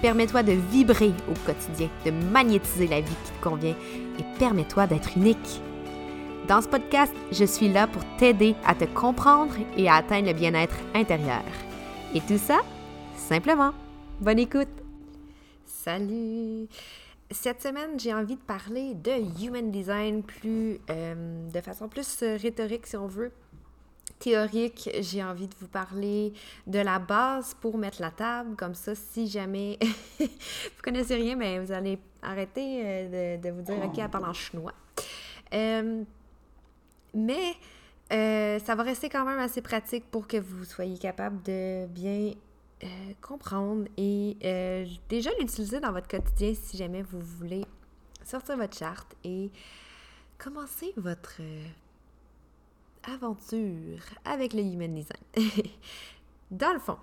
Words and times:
Permets-toi 0.00 0.44
de 0.44 0.52
vibrer 0.52 1.12
au 1.28 1.34
quotidien, 1.44 1.90
de 2.06 2.12
magnétiser 2.12 2.86
la 2.86 3.00
vie 3.00 3.16
qui 3.24 3.32
te 3.32 3.42
convient 3.42 3.74
et 4.18 4.38
permets-toi 4.38 4.86
d'être 4.86 5.16
unique. 5.16 5.60
Dans 6.46 6.62
ce 6.62 6.68
podcast, 6.68 7.12
je 7.32 7.44
suis 7.44 7.68
là 7.68 7.88
pour 7.88 8.02
t'aider 8.16 8.54
à 8.64 8.74
te 8.74 8.84
comprendre 8.84 9.54
et 9.76 9.88
à 9.88 9.96
atteindre 9.96 10.28
le 10.28 10.34
bien-être 10.34 10.76
intérieur. 10.94 11.42
Et 12.14 12.20
tout 12.20 12.38
ça, 12.38 12.60
simplement. 13.16 13.72
Bonne 14.20 14.38
écoute! 14.38 14.68
Salut! 15.64 16.68
Cette 17.30 17.60
semaine, 17.60 17.98
j'ai 17.98 18.14
envie 18.14 18.36
de 18.36 18.40
parler 18.40 18.94
de 18.94 19.44
Human 19.44 19.70
Design 19.70 20.22
plus, 20.22 20.78
euh, 20.88 21.50
de 21.52 21.60
façon 21.60 21.88
plus 21.88 22.22
rhétorique, 22.22 22.86
si 22.86 22.96
on 22.96 23.06
veut, 23.06 23.32
théorique, 24.18 24.90
j'ai 25.00 25.22
envie 25.22 25.46
de 25.46 25.54
vous 25.60 25.68
parler 25.68 26.32
de 26.66 26.78
la 26.78 26.98
base 26.98 27.54
pour 27.54 27.78
mettre 27.78 28.00
la 28.00 28.10
table. 28.10 28.56
Comme 28.56 28.74
ça, 28.74 28.94
si 28.94 29.28
jamais 29.28 29.78
vous 30.20 30.82
connaissez 30.82 31.14
rien, 31.14 31.36
mais 31.36 31.58
vous 31.58 31.72
allez 31.72 31.98
arrêter 32.22 32.82
euh, 32.84 33.36
de, 33.36 33.50
vous 33.50 33.62
dire 33.62 33.76
OK, 33.84 33.98
elle 33.98 34.10
parle 34.10 34.26
en 34.26 34.32
chinois. 34.32 34.74
Euh, 35.54 36.02
mais 37.14 37.54
euh, 38.12 38.58
ça 38.58 38.74
va 38.74 38.82
rester 38.82 39.08
quand 39.08 39.24
même 39.24 39.38
assez 39.38 39.62
pratique 39.62 40.10
pour 40.10 40.26
que 40.26 40.36
vous 40.36 40.64
soyez 40.64 40.98
capable 40.98 41.42
de 41.42 41.86
bien 41.86 42.32
comprendre 43.20 43.86
et 43.96 44.36
déjà 45.08 45.30
l'utiliser 45.40 45.80
dans 45.80 45.90
votre 45.90 46.06
quotidien 46.06 46.54
si 46.54 46.76
jamais 46.76 47.02
vous 47.02 47.18
voulez 47.18 47.64
sortir 48.24 48.56
votre 48.56 48.78
charte 48.78 49.16
et 49.24 49.50
commencer 50.38 50.92
votre 50.96 51.40
aventure 53.02 54.00
avec 54.24 54.52
le 54.52 54.62
Human 54.62 54.94
Design. 54.94 55.22
Dans 56.50 56.72
le 56.72 56.78
fond, 56.78 56.96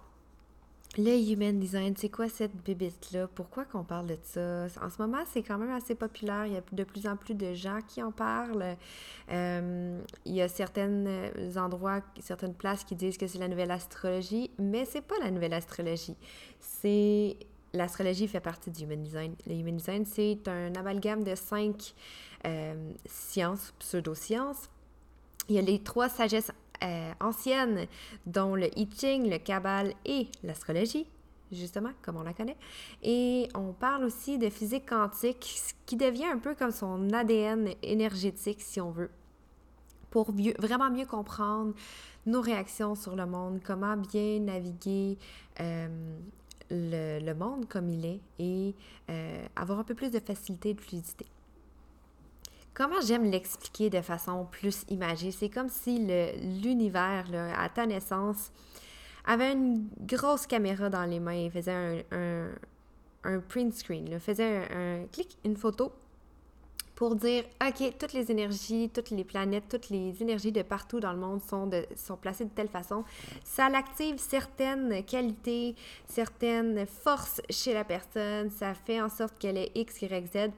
le 0.97 1.11
Human 1.11 1.59
Design, 1.59 1.93
c'est 1.97 2.09
quoi 2.09 2.29
cette 2.29 2.55
bébête-là? 2.63 3.27
Pourquoi 3.35 3.65
qu'on 3.65 3.83
parle 3.83 4.07
de 4.07 4.17
ça? 4.23 4.67
En 4.81 4.89
ce 4.89 5.01
moment, 5.01 5.23
c'est 5.25 5.43
quand 5.43 5.57
même 5.57 5.71
assez 5.71 5.93
populaire. 5.93 6.45
Il 6.45 6.53
y 6.53 6.57
a 6.57 6.61
de 6.71 6.83
plus 6.85 7.05
en 7.05 7.17
plus 7.17 7.33
de 7.35 7.53
gens 7.53 7.79
qui 7.85 8.01
en 8.01 8.13
parlent. 8.13 8.77
Euh, 9.29 10.01
il 10.23 10.33
y 10.33 10.41
a 10.41 10.47
certains 10.47 11.03
endroits, 11.57 12.01
certaines 12.21 12.53
places 12.53 12.85
qui 12.85 12.95
disent 12.95 13.17
que 13.17 13.27
c'est 13.27 13.39
la 13.39 13.49
nouvelle 13.49 13.71
astrologie, 13.71 14.51
mais 14.57 14.85
c'est 14.85 15.01
pas 15.01 15.16
la 15.21 15.31
nouvelle 15.31 15.53
astrologie. 15.53 16.16
C'est... 16.59 17.35
L'astrologie 17.73 18.29
fait 18.29 18.39
partie 18.39 18.71
du 18.71 18.83
Human 18.83 19.03
Design. 19.03 19.35
Le 19.47 19.53
Human 19.53 19.75
Design, 19.75 20.05
c'est 20.05 20.47
un 20.47 20.73
amalgame 20.75 21.25
de 21.25 21.35
cinq 21.35 21.93
euh, 22.47 22.93
sciences, 23.05 23.73
pseudo-sciences, 23.79 24.69
il 25.49 25.55
y 25.55 25.59
a 25.59 25.61
les 25.61 25.79
trois 25.79 26.09
sagesses 26.09 26.51
euh, 26.83 27.11
anciennes, 27.19 27.88
dont 28.25 28.55
le 28.55 28.67
I 28.77 28.88
Ching, 28.89 29.29
le 29.29 29.38
Kabbal 29.38 29.93
et 30.05 30.27
l'astrologie, 30.43 31.07
justement, 31.51 31.91
comme 32.01 32.17
on 32.17 32.23
la 32.23 32.33
connaît. 32.33 32.57
Et 33.03 33.47
on 33.55 33.71
parle 33.71 34.03
aussi 34.03 34.38
de 34.38 34.49
physique 34.49 34.89
quantique, 34.89 35.43
ce 35.43 35.73
qui 35.85 35.95
devient 35.95 36.25
un 36.25 36.39
peu 36.39 36.55
comme 36.55 36.71
son 36.71 37.11
ADN 37.13 37.69
énergétique, 37.81 38.61
si 38.61 38.81
on 38.81 38.91
veut, 38.91 39.09
pour 40.09 40.31
vraiment 40.59 40.89
mieux 40.89 41.05
comprendre 41.05 41.73
nos 42.25 42.41
réactions 42.41 42.95
sur 42.95 43.16
le 43.16 43.25
monde, 43.25 43.59
comment 43.63 43.95
bien 43.97 44.39
naviguer 44.39 45.17
euh, 45.59 45.88
le, 46.72 47.33
monde 47.33 47.67
comme 47.67 47.89
il 47.89 48.06
est 48.06 48.22
et 48.39 48.75
euh, 49.09 49.45
avoir 49.56 49.79
un 49.79 49.83
peu 49.83 49.94
plus 49.94 50.12
de 50.12 50.19
facilité 50.19 50.69
et 50.69 50.73
de 50.73 50.81
fluidité. 50.81 51.25
Comment 52.75 53.00
j'aime 53.00 53.31
l'expliquer 53.31 53.90
de 53.90 54.02
façon 54.02 54.46
plus 54.52 54.84
imagée? 54.90 55.31
C'est 55.31 55.47
comme 55.47 55.69
si 55.69 55.97
l'univers, 56.62 57.24
à 57.58 57.69
ta 57.69 57.86
naissance, 57.86 58.52
avait 59.24 59.53
une 59.53 59.88
grosse 60.02 60.46
caméra 60.46 60.90
dans 60.90 61.06
les 61.06 61.22
mains 61.22 61.46
et 61.46 61.50
faisait 61.50 62.03
un, 62.12 62.50
un, 63.24 63.40
print 63.40 63.74
screen, 63.74 64.19
faisait 64.19 64.68
un, 64.74 65.06
clic, 65.09 65.38
une 65.46 65.56
photo 65.56 65.94
pour 66.96 67.16
dire, 67.16 67.46
OK, 67.66 67.97
toutes 67.97 68.12
les 68.12 68.30
énergies, 68.30 68.90
toutes 68.94 69.09
les 69.09 69.24
planètes, 69.24 69.69
toutes 69.69 69.90
les 69.90 70.22
énergies 70.22 70.52
de 70.52 70.62
partout 70.62 71.00
dans 71.00 71.13
le 71.13 71.19
monde 71.19 71.42
sont, 71.42 71.68
de, 71.68 71.86
sont 71.96 72.18
placées 72.18 72.44
de 72.44 72.50
telle 72.50 72.68
façon. 72.68 73.06
Ça 73.46 73.69
l'active 73.69 74.18
certaines 74.18 75.02
qualités, 75.06 75.75
certaines 76.07 76.86
forces 76.86 77.42
chez 77.50 77.74
la 77.74 77.86
personne. 77.86 78.50
Ça 78.50 78.74
fait 78.74 79.02
en 79.02 79.09
sorte 79.09 79.38
qu'elle 79.40 79.57
est 79.57 79.72
X, 79.75 80.02
Y, 80.02 80.28
Z 80.28 80.52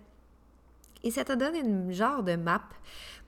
et 1.08 1.12
ça 1.12 1.24
te 1.24 1.32
donne 1.32 1.56
une 1.56 1.94
genre 1.94 2.22
de 2.22 2.36
map 2.36 2.64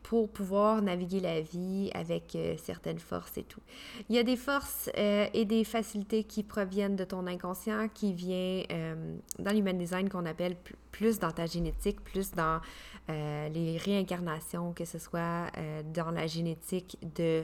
pour 0.03 0.29
pouvoir 0.29 0.81
naviguer 0.81 1.21
la 1.21 1.39
vie 1.39 1.89
avec 1.93 2.35
euh, 2.35 2.55
certaines 2.57 2.99
forces 2.99 3.37
et 3.37 3.43
tout. 3.43 3.61
Il 4.09 4.17
y 4.17 4.19
a 4.19 4.23
des 4.23 4.35
forces 4.35 4.89
euh, 4.97 5.27
et 5.33 5.45
des 5.45 5.63
facilités 5.63 6.25
qui 6.25 6.43
proviennent 6.43 6.97
de 6.97 7.05
ton 7.05 7.25
inconscient, 7.25 7.87
qui 7.87 8.13
vient 8.13 8.63
euh, 8.69 9.15
dans 9.39 9.51
l'human 9.51 9.77
design 9.77 10.09
qu'on 10.09 10.25
appelle 10.25 10.57
plus 10.91 11.19
dans 11.19 11.31
ta 11.31 11.45
génétique, 11.45 12.01
plus 12.03 12.31
dans 12.31 12.59
les 13.07 13.77
réincarnations, 13.77 14.71
que 14.73 14.85
ce 14.85 14.99
soit 14.99 15.47
dans 15.95 16.11
la 16.11 16.27
génétique 16.27 16.95
de 17.15 17.43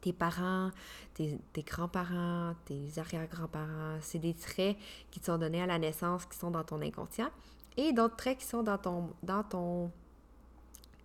tes 0.00 0.12
parents, 0.12 0.70
tes, 1.14 1.36
tes 1.52 1.62
grands-parents, 1.62 2.54
tes 2.64 2.86
arrière-grands-parents. 2.96 3.98
C'est 4.00 4.20
des 4.20 4.34
traits 4.34 4.76
qui 5.10 5.18
te 5.18 5.26
sont 5.26 5.38
donnés 5.38 5.62
à 5.62 5.66
la 5.66 5.80
naissance, 5.80 6.26
qui 6.26 6.38
sont 6.38 6.52
dans 6.52 6.62
ton 6.62 6.80
inconscient 6.80 7.30
et 7.78 7.92
d'autres 7.92 8.16
traits 8.16 8.38
qui 8.38 8.44
sont 8.44 8.62
dans 8.62 8.76
ton, 8.76 9.08
dans 9.22 9.44
ton 9.44 9.90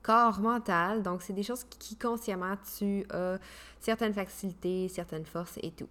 corps 0.01 0.39
mental. 0.39 1.03
Donc, 1.03 1.22
c'est 1.22 1.31
des 1.31 1.44
choses 1.44 1.63
qui, 1.63 1.95
consciemment, 1.95 2.56
tu 2.78 3.06
as 3.11 3.38
certaines 3.79 4.13
facilités, 4.13 4.89
certaines 4.89 5.25
forces 5.25 5.57
et 5.61 5.72
tout. 5.72 5.88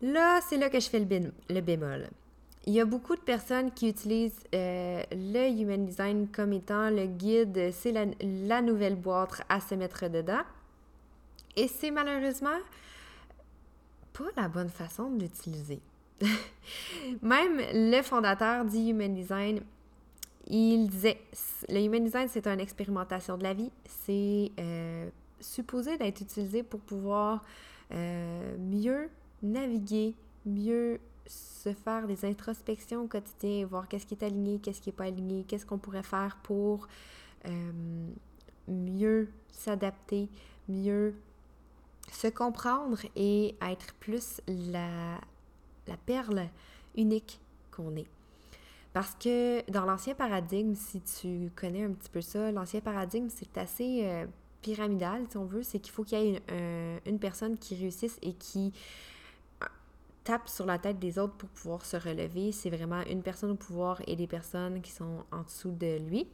Là, 0.00 0.40
c'est 0.48 0.56
là 0.56 0.70
que 0.70 0.78
je 0.78 0.88
fais 0.88 1.00
le, 1.00 1.60
bémol. 1.60 2.08
Il 2.66 2.72
y 2.72 2.80
a 2.80 2.84
beaucoup 2.84 3.16
de 3.16 3.20
personnes 3.20 3.72
qui 3.72 3.88
utilisent 3.88 4.44
euh, 4.54 5.02
le 5.10 5.48
Human 5.48 5.84
Design 5.84 6.28
comme 6.28 6.52
étant 6.52 6.88
le 6.88 7.06
guide, 7.06 7.72
c'est 7.72 7.92
la, 7.92 8.06
la, 8.20 8.62
nouvelle 8.62 8.96
boîte 8.96 9.42
à 9.48 9.60
se 9.60 9.74
mettre 9.74 10.08
dedans. 10.08 10.42
Et 11.56 11.68
c'est 11.68 11.90
malheureusement 11.90 12.58
pas 14.12 14.24
la 14.36 14.48
bonne 14.48 14.70
façon 14.70 15.10
de 15.10 15.22
l'utiliser. 15.22 15.80
Même 17.22 17.60
le 17.72 18.02
fondateur 18.02 18.64
du 18.64 18.76
Human 18.76 19.14
Design, 19.14 19.60
il 20.46 20.88
disait, 20.88 21.18
le 21.68 21.80
Human 21.80 22.04
Design, 22.04 22.28
c'est 22.28 22.46
une 22.46 22.60
expérimentation 22.60 23.38
de 23.38 23.42
la 23.42 23.54
vie. 23.54 23.70
C'est 23.84 24.52
euh, 24.58 25.08
supposé 25.40 25.96
d'être 25.96 26.20
utilisé 26.20 26.62
pour 26.62 26.80
pouvoir 26.80 27.44
euh, 27.92 28.56
mieux 28.58 29.08
naviguer, 29.42 30.14
mieux 30.46 31.00
se 31.26 31.72
faire 31.72 32.06
des 32.06 32.24
introspections 32.24 33.02
au 33.02 33.06
quotidien, 33.06 33.66
voir 33.66 33.88
qu'est-ce 33.88 34.06
qui 34.06 34.14
est 34.14 34.24
aligné, 34.24 34.58
qu'est-ce 34.58 34.80
qui 34.80 34.90
n'est 34.90 34.96
pas 34.96 35.04
aligné, 35.04 35.44
qu'est-ce 35.44 35.64
qu'on 35.64 35.78
pourrait 35.78 36.02
faire 36.02 36.36
pour 36.42 36.86
euh, 37.46 37.72
mieux 38.68 39.28
s'adapter, 39.50 40.28
mieux 40.68 41.14
se 42.12 42.28
comprendre 42.28 42.98
et 43.16 43.54
être 43.62 43.94
plus 43.94 44.40
la 44.46 45.18
la 45.86 45.96
perle 45.96 46.48
unique 46.96 47.40
qu'on 47.70 47.96
est. 47.96 48.08
Parce 48.94 49.16
que 49.16 49.68
dans 49.72 49.84
l'ancien 49.84 50.14
paradigme, 50.14 50.74
si 50.74 51.00
tu 51.00 51.50
connais 51.56 51.82
un 51.82 51.90
petit 51.90 52.08
peu 52.08 52.20
ça, 52.20 52.52
l'ancien 52.52 52.80
paradigme, 52.80 53.26
c'est 53.28 53.58
assez 53.58 54.02
euh, 54.04 54.24
pyramidal, 54.62 55.24
si 55.28 55.36
on 55.36 55.44
veut. 55.44 55.64
C'est 55.64 55.80
qu'il 55.80 55.92
faut 55.92 56.04
qu'il 56.04 56.18
y 56.18 56.36
ait 56.36 57.00
une, 57.04 57.18
personne 57.18 57.58
qui 57.58 57.74
réussisse 57.74 58.16
et 58.22 58.34
qui 58.34 58.72
euh, 59.62 59.66
tape 60.22 60.48
sur 60.48 60.64
la 60.64 60.78
tête 60.78 61.00
des 61.00 61.18
autres 61.18 61.34
pour 61.34 61.48
pouvoir 61.48 61.84
se 61.84 61.96
relever. 61.96 62.52
C'est 62.52 62.70
vraiment 62.70 63.02
une 63.10 63.22
personne 63.22 63.50
au 63.50 63.56
pouvoir 63.56 64.00
et 64.06 64.14
des 64.14 64.28
personnes 64.28 64.80
qui 64.80 64.92
sont 64.92 65.24
en 65.32 65.42
dessous 65.42 65.72
de 65.72 65.98
lui. 66.08 66.28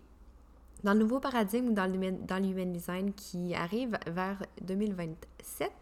Dans 0.84 0.92
le 0.92 0.98
nouveau 0.98 1.18
paradigme, 1.18 1.72
dans 1.72 1.86
l'human 1.86 2.72
design 2.72 3.14
qui 3.14 3.54
arrive 3.54 3.98
vers 4.06 4.42
2027, 4.60 5.72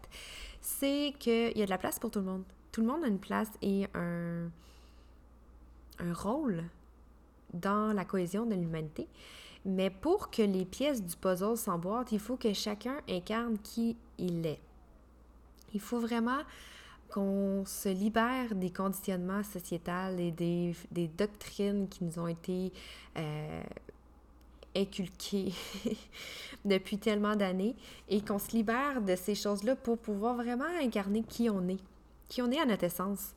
c'est 0.61 1.13
qu'il 1.19 1.57
y 1.57 1.61
a 1.61 1.65
de 1.65 1.69
la 1.69 1.77
place 1.77 1.99
pour 1.99 2.09
tout 2.09 2.19
le 2.19 2.25
monde 2.25 2.43
tout 2.71 2.81
le 2.81 2.87
monde 2.87 3.03
a 3.03 3.07
une 3.07 3.19
place 3.19 3.51
et 3.61 3.85
un, 3.93 4.49
un 5.99 6.13
rôle 6.13 6.63
dans 7.53 7.93
la 7.93 8.05
cohésion 8.05 8.45
de 8.45 8.55
l'humanité. 8.55 9.07
Mais 9.65 9.89
pour 9.89 10.29
que 10.29 10.41
les 10.41 10.65
pièces 10.65 11.03
du 11.03 11.15
puzzle 11.15 11.57
s'emboîtent, 11.57 12.11
il 12.11 12.19
faut 12.19 12.37
que 12.37 12.53
chacun 12.53 12.95
incarne 13.09 13.57
qui 13.57 13.97
il 14.17 14.45
est. 14.45 14.61
Il 15.73 15.81
faut 15.81 15.99
vraiment 15.99 16.39
qu'on 17.09 17.63
se 17.65 17.89
libère 17.89 18.55
des 18.55 18.69
conditionnements 18.69 19.43
sociétals 19.43 20.19
et 20.19 20.31
des, 20.31 21.07
doctrines 21.17 21.87
qui 21.87 22.03
nous 22.03 22.19
ont 22.19 22.27
été 22.27 22.71
euh, 23.17 23.63
inculquées 24.75 25.53
depuis 26.65 26.99
tellement 26.99 27.35
d'années 27.35 27.75
et 28.07 28.21
qu'on 28.21 28.39
se 28.39 28.51
libère 28.51 29.01
de 29.01 29.15
ces 29.15 29.35
choses-là 29.35 29.75
pour 29.75 29.97
pouvoir 29.97 30.35
vraiment 30.35 30.69
incarner 30.81 31.23
qui 31.23 31.49
on 31.49 31.67
est, 31.67 31.79
qui 32.29 32.41
on 32.41 32.51
est 32.51 32.59
à 32.59 32.65
notre 32.65 32.85
essence 32.85 33.35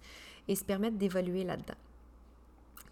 et 0.48 0.54
se 0.54 0.64
permettre 0.64 0.96
d'évoluer 0.96 1.44
là-dedans. 1.44 1.74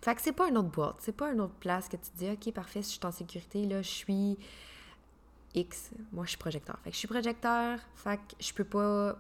Fait 0.03 0.15
que 0.15 0.23
c'est 0.23 0.33
pas 0.33 0.49
une 0.49 0.57
autre 0.57 0.71
boîte, 0.71 0.97
c'est 1.01 1.17
pas 1.17 1.31
une 1.31 1.41
autre 1.41 1.55
place 1.55 1.89
que 1.89 1.97
tu 1.97 2.11
te 2.11 2.17
dis, 2.17 2.31
OK, 2.31 2.53
parfait, 2.55 2.83
si 2.83 2.95
je 2.95 2.99
suis 2.99 3.07
en 3.07 3.13
sécurité, 3.13 3.67
là, 3.67 3.83
je 3.83 3.89
suis 3.89 4.39
X. 5.55 5.91
Moi, 6.13 6.25
je 6.25 6.31
suis 6.31 6.39
projecteur. 6.39 6.79
Fait 6.83 6.91
que 6.91 6.95
je 6.95 6.99
suis 6.99 7.09
projecteur, 7.09 7.79
fait 7.95 8.17
que 8.17 8.35
je 8.39 8.53
peux 8.55 8.65
pas 8.65 9.19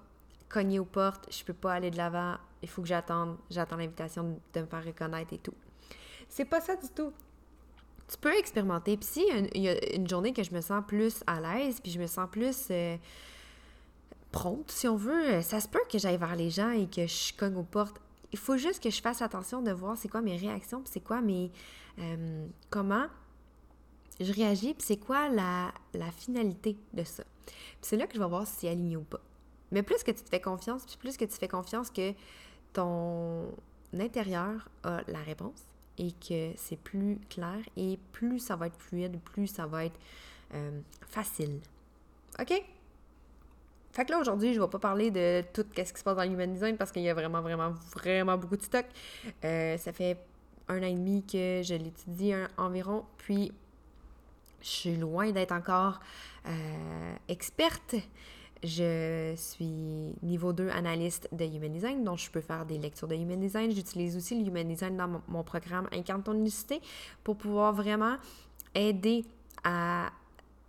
cogner 0.49 0.79
aux 0.79 0.85
portes, 0.87 1.29
je 1.31 1.45
peux 1.45 1.55
pas 1.55 1.75
aller 1.75 1.91
de 1.91 1.97
l'avant, 1.97 2.37
il 2.63 2.69
faut 2.69 2.83
que 2.83 2.89
j'attende, 2.89 3.37
j'attends 3.51 3.77
l'invitation 3.77 4.41
de 4.53 4.61
me 4.61 4.67
faire 4.67 4.85
reconnaître 4.85 5.33
et 5.35 5.39
tout. 5.39 5.55
C'est 6.29 6.45
pas 6.45 6.61
ça 6.61 6.77
du 6.77 6.89
tout. 6.89 7.13
Tu 8.09 8.17
peux 8.19 8.37
expérimenter. 8.37 8.97
Puis 8.97 9.09
si 9.09 9.25
il 9.55 9.63
y 9.63 9.69
a 9.69 9.95
une 9.95 10.09
journée 10.09 10.33
que 10.33 10.43
je 10.43 10.53
me 10.53 10.61
sens 10.61 10.83
plus 10.87 11.23
à 11.27 11.41
l'aise, 11.41 11.81
puis 11.81 11.93
je 11.93 12.01
me 12.01 12.07
sens 12.07 12.29
plus 12.31 12.69
euh, 12.71 12.97
prompte, 14.33 14.71
si 14.71 14.89
on 14.89 14.97
veut, 14.97 15.43
ça 15.43 15.61
se 15.61 15.69
peut 15.69 15.81
que 15.91 15.99
j'aille 15.99 16.17
vers 16.17 16.37
les 16.37 16.51
gens 16.51 16.71
et 16.71 16.87
que 16.87 17.07
je 17.07 17.33
cogne 17.37 17.57
aux 17.57 17.63
portes. 17.63 18.01
Il 18.33 18.39
faut 18.39 18.57
juste 18.57 18.83
que 18.83 18.91
je 18.91 19.01
fasse 19.01 19.23
attention 19.23 19.61
de 19.61 19.73
voir 19.73 19.97
c'est 19.97 20.09
quoi 20.09 20.21
mes 20.23 20.37
réactions, 20.37 20.83
c'est 20.85 21.01
quoi 21.01 21.21
mes... 21.21 21.51
Euh, 21.99 22.47
comment 22.71 23.07
je 24.21 24.33
réagis, 24.33 24.77
c'est 24.79 24.99
quoi 24.99 25.29
la, 25.29 25.73
finalité 26.13 26.77
de 26.93 27.05
ça. 27.05 27.25
C'est 27.81 27.97
là 27.97 28.07
que 28.07 28.15
je 28.15 28.21
vais 28.21 28.29
voir 28.29 28.47
si 28.47 28.55
c'est 28.61 28.69
aligné 28.69 28.97
ou 28.97 29.03
pas. 29.03 29.21
Mais 29.73 29.83
plus 29.83 30.03
que 30.03 30.11
tu 30.11 30.23
te 30.23 30.29
fais 30.29 30.41
confiance, 30.41 30.85
plus 30.97 31.17
que 31.17 31.25
tu 31.25 31.33
fais 31.33 31.49
confiance 31.49 31.91
que 31.91 32.13
ton 32.73 33.51
intérieur 33.99 34.69
a 34.85 35.01
la 35.09 35.21
réponse 35.21 35.65
et 35.99 36.13
que 36.13 36.53
c'est 36.57 36.79
plus 36.79 37.19
clair 37.31 37.59
et 37.77 37.99
plus 38.13 38.39
ça 38.39 38.57
va 38.57 38.67
être 38.67 38.79
fluide, 38.79 39.19
plus 39.21 39.47
ça 39.47 39.67
va 39.67 39.87
être 39.87 39.99
euh, 40.55 40.81
facile. 41.09 41.61
OK? 42.39 42.63
Fait 43.93 44.05
que 44.05 44.13
là, 44.13 44.21
aujourd'hui, 44.21 44.55
je 44.55 44.61
vais 44.61 44.69
pas 44.69 44.79
parler 44.79 45.11
de 45.11 45.43
tout 45.53 45.65
ce 45.77 45.83
qui 45.83 45.99
se 45.99 46.05
passe 46.05 46.17
dans 46.17 46.23
l'human 46.23 46.53
design 46.53 46.77
parce 46.77 46.93
qu'il 46.93 47.03
y 47.03 47.09
a 47.09 47.15
vraiment, 47.15 47.41
vraiment, 47.41 47.73
vraiment 47.95 48.37
beaucoup 48.37 48.57
de 48.57 48.63
stock. 48.63 48.87
Euh, 49.45 49.77
ça 49.79 49.93
fait 49.93 50.17
un 50.69 50.79
an 50.79 50.87
et 50.87 50.95
demi 50.95 51.25
que 51.25 51.63
je 51.65 51.75
l'étudie 51.75 52.33
environ, 52.57 53.05
puis 53.17 53.53
je 54.63 54.69
suis 54.69 54.97
loin 54.97 55.31
d'être 55.33 55.53
encore 55.53 56.01
euh, 56.47 57.15
experte. 57.29 57.97
Je 58.63 59.33
suis 59.37 60.15
niveau 60.23 60.53
2 60.53 60.69
analyste 60.69 61.29
de 61.33 61.45
Human 61.45 61.73
Design, 61.73 62.05
donc 62.05 62.19
je 62.19 62.31
peux 62.31 62.43
faire 62.43 62.67
des 62.67 62.77
lectures 62.77 63.09
de 63.09 63.15
Human 63.15 63.41
Design. 63.41 63.73
J'utilise 63.73 64.17
aussi 64.17 64.39
le 64.39 64.47
Human 64.47 64.69
Design 64.69 64.97
dans 64.97 65.23
mon, 65.27 65.43
programme 65.43 65.89
Incarne 65.93 66.23
ton 66.23 66.35
unicité 66.35 66.81
pour 67.25 67.37
pouvoir 67.37 67.73
vraiment 67.73 68.17
aider 68.75 69.25
à 69.65 70.11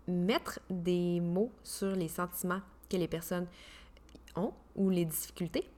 mettre 0.08 0.60
des 0.70 1.20
mots 1.20 1.52
sur 1.64 1.94
les 1.96 2.08
sentiments 2.08 2.62
que 2.92 2.98
les 2.98 3.08
personnes 3.08 3.48
ont 4.36 4.54
ou 4.76 4.90
les 4.90 5.06
difficultés. 5.06 5.70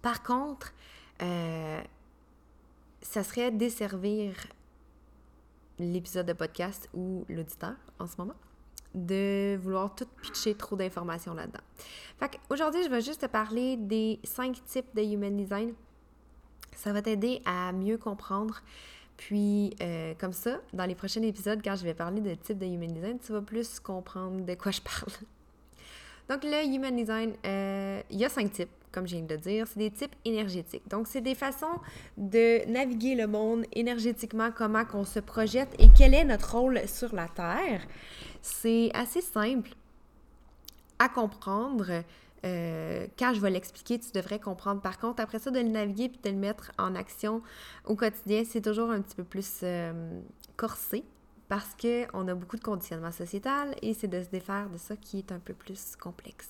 Par 0.00 0.22
contre, 0.22 0.72
euh, 1.22 1.80
ça 3.02 3.22
serait 3.22 3.50
desservir 3.50 4.34
l'épisode 5.78 6.26
de 6.26 6.32
podcast 6.32 6.88
ou 6.94 7.24
l'auditeur 7.28 7.74
en 7.98 8.06
ce 8.06 8.16
moment 8.18 8.34
de 8.94 9.56
vouloir 9.56 9.94
tout 9.94 10.06
pitcher 10.20 10.54
trop 10.54 10.76
d'informations 10.76 11.32
là-dedans. 11.34 11.62
Fait 12.18 12.38
aujourd'hui, 12.50 12.82
je 12.84 12.90
vais 12.90 13.00
juste 13.00 13.22
te 13.22 13.26
parler 13.26 13.76
des 13.76 14.20
cinq 14.22 14.62
types 14.66 14.94
de 14.94 15.02
Human 15.02 15.34
Design. 15.34 15.72
Ça 16.76 16.92
va 16.92 17.00
t'aider 17.00 17.40
à 17.44 17.72
mieux 17.72 17.96
comprendre. 17.96 18.60
Puis, 19.16 19.74
euh, 19.80 20.14
comme 20.18 20.32
ça, 20.32 20.60
dans 20.72 20.84
les 20.84 20.94
prochains 20.94 21.22
épisodes, 21.22 21.60
quand 21.64 21.76
je 21.76 21.84
vais 21.84 21.94
parler 21.94 22.20
de 22.20 22.34
type 22.34 22.58
de 22.58 22.66
Human 22.66 22.92
Design, 22.92 23.18
tu 23.18 23.32
vas 23.32 23.42
plus 23.42 23.80
comprendre 23.80 24.44
de 24.44 24.54
quoi 24.54 24.72
je 24.72 24.80
parle. 24.80 25.12
Donc, 26.32 26.44
le 26.44 26.64
Human 26.64 26.96
Design, 26.96 27.34
euh, 27.44 28.00
il 28.08 28.18
y 28.18 28.24
a 28.24 28.30
cinq 28.30 28.52
types 28.52 28.70
comme 28.90 29.06
je 29.06 29.16
viens 29.16 29.24
de 29.24 29.34
le 29.34 29.40
dire, 29.40 29.66
c'est 29.66 29.78
des 29.78 29.90
types 29.90 30.14
énergétiques. 30.26 30.86
Donc, 30.88 31.06
c'est 31.06 31.22
des 31.22 31.34
façons 31.34 31.80
de 32.18 32.66
naviguer 32.70 33.14
le 33.14 33.26
monde 33.26 33.64
énergétiquement, 33.72 34.50
comment 34.54 34.84
qu'on 34.84 35.04
se 35.04 35.18
projette 35.18 35.70
et 35.78 35.88
quel 35.96 36.12
est 36.12 36.24
notre 36.24 36.58
rôle 36.58 36.78
sur 36.86 37.14
la 37.14 37.26
Terre. 37.28 37.80
C'est 38.42 38.90
assez 38.92 39.22
simple 39.22 39.70
à 40.98 41.08
comprendre. 41.08 42.02
Euh, 42.44 43.06
quand 43.18 43.32
je 43.32 43.40
vais 43.40 43.50
l'expliquer, 43.50 43.98
tu 43.98 44.12
devrais 44.12 44.38
comprendre. 44.38 44.82
Par 44.82 44.98
contre, 44.98 45.22
après 45.22 45.38
ça, 45.38 45.50
de 45.50 45.58
le 45.58 45.68
naviguer 45.68 46.10
puis 46.10 46.20
de 46.22 46.28
le 46.28 46.36
mettre 46.36 46.70
en 46.78 46.94
action 46.94 47.40
au 47.86 47.94
quotidien, 47.94 48.42
c'est 48.46 48.60
toujours 48.60 48.90
un 48.90 49.00
petit 49.00 49.16
peu 49.16 49.24
plus 49.24 49.60
euh, 49.62 50.20
corsé 50.58 51.02
parce 51.52 51.76
qu'on 51.78 52.28
a 52.28 52.34
beaucoup 52.34 52.56
de 52.56 52.62
conditionnement 52.62 53.12
sociétal 53.12 53.74
et 53.82 53.92
c'est 53.92 54.08
de 54.08 54.22
se 54.22 54.30
défaire 54.30 54.70
de 54.70 54.78
ça 54.78 54.96
qui 54.96 55.18
est 55.18 55.32
un 55.32 55.38
peu 55.38 55.52
plus 55.52 55.96
complexe 55.96 56.48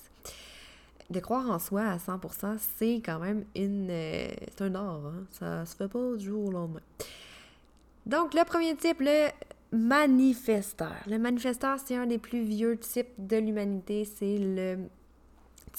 de 1.09 1.19
croire 1.19 1.51
en 1.51 1.59
soi 1.59 1.81
à 1.81 1.97
100%, 1.97 2.57
c'est 2.77 3.01
quand 3.05 3.19
même 3.19 3.43
une, 3.53 3.89
euh, 3.89 4.29
un 4.61 4.75
art. 4.75 5.01
Hein? 5.05 5.25
Ça 5.31 5.65
se 5.65 5.75
fait 5.75 5.89
pas 5.89 6.15
du 6.15 6.23
jour 6.23 6.45
au 6.47 6.51
lendemain. 6.51 6.79
Donc, 8.05 8.33
le 8.33 8.45
premier 8.45 8.77
type, 8.77 9.01
le 9.01 9.27
manifesteur. 9.73 10.95
Le 11.05 11.17
manifesteur, 11.17 11.79
c'est 11.85 11.97
un 11.97 12.05
des 12.05 12.17
plus 12.17 12.41
vieux 12.41 12.77
types 12.77 13.13
de 13.17 13.35
l'humanité. 13.35 14.05
C'est 14.05 14.37
le 14.39 14.77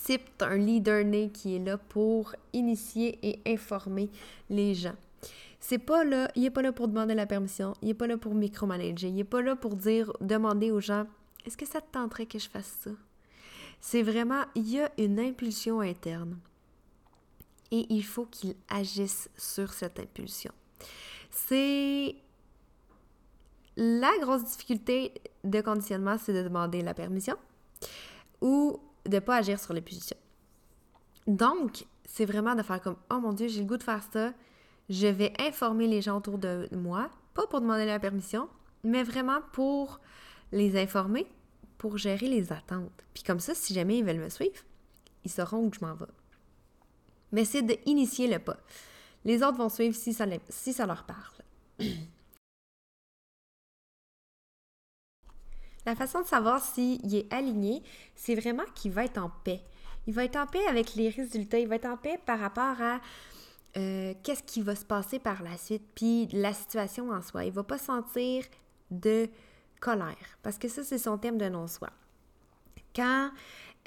type 0.05 0.29
d'un 0.39 0.59
leader 0.59 1.03
né 1.03 1.31
qui 1.31 1.57
est 1.57 1.61
là 1.61 1.79
pour 1.79 2.35
initier 2.53 3.19
et 3.23 3.41
informer 3.47 4.11
les 4.51 4.75
gens. 4.75 4.97
C'est 5.67 5.79
pas 5.79 6.05
là, 6.05 6.31
il 6.35 6.45
est 6.45 6.51
pas 6.51 6.61
là 6.61 6.73
pour 6.73 6.89
demander 6.89 7.15
la 7.15 7.25
permission, 7.25 7.73
il 7.81 7.89
est 7.89 7.95
pas 7.95 8.07
là 8.07 8.19
pour 8.19 8.35
micromanager, 8.35 9.09
il 9.09 9.19
est 9.19 9.25
pas 9.25 9.41
là 9.41 9.57
pour 9.57 9.77
dire, 9.77 10.13
demander 10.21 10.71
aux 10.71 10.81
gens, 10.81 11.07
est-ce 11.47 11.57
que 11.57 11.65
ça 11.65 11.81
te 11.81 11.91
tenterait 11.91 12.27
que 12.27 12.39
je 12.39 12.51
fasse 12.51 12.71
ça? 12.85 12.91
C'est 13.81 14.03
vraiment, 14.03 14.43
il 14.55 14.69
y 14.69 14.79
a 14.79 14.93
une 14.99 15.19
impulsion 15.19 15.81
interne 15.81 16.39
et 17.71 17.87
il 17.89 18.05
faut 18.05 18.27
qu'il 18.27 18.57
agisse 18.69 19.31
sur 19.39 19.73
cette 19.73 19.99
impulsion. 19.99 20.53
C'est 21.31 22.15
la 23.79 24.13
grosse 24.21 24.45
difficulté 24.45 25.15
de 25.45 25.63
conditionnement, 25.63 26.19
c'est 26.19 26.35
de 26.35 26.43
demander 26.43 26.83
la 26.83 26.93
permission 26.93 27.37
ou 28.43 28.81
de 29.07 29.15
ne 29.15 29.21
pas 29.21 29.37
agir 29.37 29.59
sur 29.59 29.73
l'impulsion. 29.73 30.19
Donc, 31.27 31.87
c'est 32.05 32.27
vraiment 32.27 32.55
de 32.55 32.63
faire 32.63 32.83
comme 32.83 32.97
Oh 33.11 33.19
mon 33.19 33.33
Dieu, 33.33 33.49
j'ai 33.49 33.61
le 33.61 33.67
goût 33.67 33.79
de 33.79 33.83
faire 33.83 34.03
ça. 34.13 34.35
Je 34.89 35.07
vais 35.07 35.33
informer 35.41 35.87
les 35.87 36.03
gens 36.03 36.19
autour 36.19 36.39
de 36.39 36.69
moi, 36.73 37.11
pas 37.33 37.47
pour 37.47 37.61
demander 37.61 37.87
la 37.87 37.99
permission, 37.99 38.49
mais 38.83 39.03
vraiment 39.03 39.41
pour 39.53 40.01
les 40.53 40.81
informer, 40.81 41.27
pour 41.79 41.97
gérer 41.97 42.29
les 42.29 42.53
attentes. 42.53 43.05
Puis 43.15 43.23
comme 43.23 43.41
ça, 43.41 43.55
si 43.55 43.73
jamais 43.73 43.99
ils 43.99 44.05
veulent 44.05 44.19
me 44.19 44.29
suivre, 44.29 44.63
ils 45.25 45.31
sauront 45.31 45.67
où 45.67 45.73
je 45.73 45.81
m'en 45.81 45.95
vais. 45.95 46.05
Mais 47.33 47.45
c'est 47.45 47.63
d'initier 47.63 48.29
le 48.29 48.39
pas. 48.39 48.59
Les 49.25 49.43
autres 49.43 49.57
vont 49.57 49.71
suivre 49.71 49.97
si 49.97 50.13
ça, 50.13 50.27
si 50.51 50.73
ça 50.75 50.87
leur 50.87 51.05
parle. 51.05 51.43
La 55.87 55.95
façon 55.97 56.21
de 56.23 56.27
savoir 56.27 56.65
s'il 56.65 57.15
est 57.15 57.31
aligné, 57.33 57.83
c'est 58.15 58.35
vraiment 58.35 58.65
qu'il 58.75 58.93
va 58.93 59.05
être 59.05 59.19
en 59.19 59.31
paix. 59.45 59.61
Il 60.07 60.15
va 60.15 60.25
être 60.25 60.37
en 60.37 60.47
paix 60.47 60.65
avec 60.67 60.95
les 60.95 61.09
résultats, 61.09 61.59
il 61.59 61.69
va 61.69 61.77
être 61.77 61.87
en 61.87 61.97
paix 61.97 62.19
par 62.25 62.39
rapport 62.39 62.81
à 62.81 63.01
euh, 63.77 64.15
qu'est-ce 64.23 64.43
qui 64.43 64.63
va 64.63 64.77
se 64.77 64.85
passer 64.85 65.19
par 65.19 65.43
la 65.43 65.57
suite, 65.57 65.83
puis 65.95 66.29
la 66.33 66.53
situation 66.53 67.11
en 67.11 67.23
soi. 67.23 67.45
Il 67.45 67.51
ne 67.51 67.55
va 67.55 67.65
pas 67.65 67.79
sentir 67.79 68.45
de 68.91 69.29
colère, 69.81 70.39
parce 70.43 70.59
que 70.59 70.69
ça, 70.69 70.85
c'est 70.85 70.99
son 70.99 71.19
thème 71.19 71.39
de 71.39 71.49
non-soi. 71.49 71.91
Quand 72.95 73.31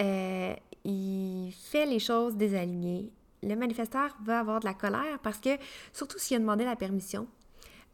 euh, 0.02 0.54
il 0.84 1.52
fait 1.54 1.86
les 1.86 2.00
choses 2.00 2.36
désalignées, 2.36 3.12
le 3.44 3.56
manifesteur 3.56 4.18
va 4.24 4.40
avoir 4.40 4.60
de 4.60 4.66
la 4.66 4.74
colère 4.74 5.20
parce 5.24 5.38
que, 5.40 5.58
surtout 5.94 6.20
s'il 6.20 6.38
a 6.38 6.40
demandé 6.40 6.66
la 6.66 6.76
permission, 6.76 7.28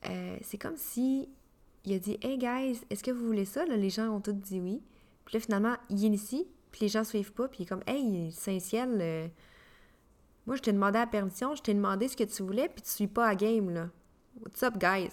euh, 0.10 0.38
c'est 0.42 0.58
comme 0.58 0.78
si 0.78 1.30
il 1.86 1.94
a 1.94 2.00
dit 2.00 2.18
Hey 2.22 2.38
guys, 2.38 2.82
est-ce 2.90 3.04
que 3.04 3.12
vous 3.12 3.26
voulez 3.26 3.46
ça 3.46 3.66
Les 3.66 3.90
gens 3.90 4.10
ont 4.10 4.22
tous 4.22 4.34
dit 4.34 4.60
oui. 4.60 4.82
Puis 5.26 5.36
là, 5.36 5.40
finalement, 5.40 5.76
il 5.90 6.04
initie, 6.04 6.48
puis 6.72 6.82
les 6.82 6.88
gens 6.88 7.04
suivent 7.04 7.34
pas, 7.34 7.48
puis 7.48 7.60
il 7.60 7.64
est 7.64 7.70
comme 7.70 7.84
Hey, 7.86 8.32
Saint-Ciel, 8.32 9.32
moi 10.46 10.56
je 10.56 10.62
t'ai 10.62 10.74
demandé 10.74 11.00
la 11.00 11.08
permission, 11.08 11.56
je 11.56 11.62
t'ai 11.62 11.74
demandé 11.74 12.08
ce 12.08 12.18
que 12.18 12.24
tu 12.24 12.44
voulais, 12.44 12.70
puis 12.70 12.82
tu 12.82 12.90
suis 12.90 13.08
pas 13.08 13.28
à 13.28 13.36
game, 13.36 13.70
là. 13.70 13.90
What's 14.42 14.64
up, 14.64 14.78
guys? 14.78 15.12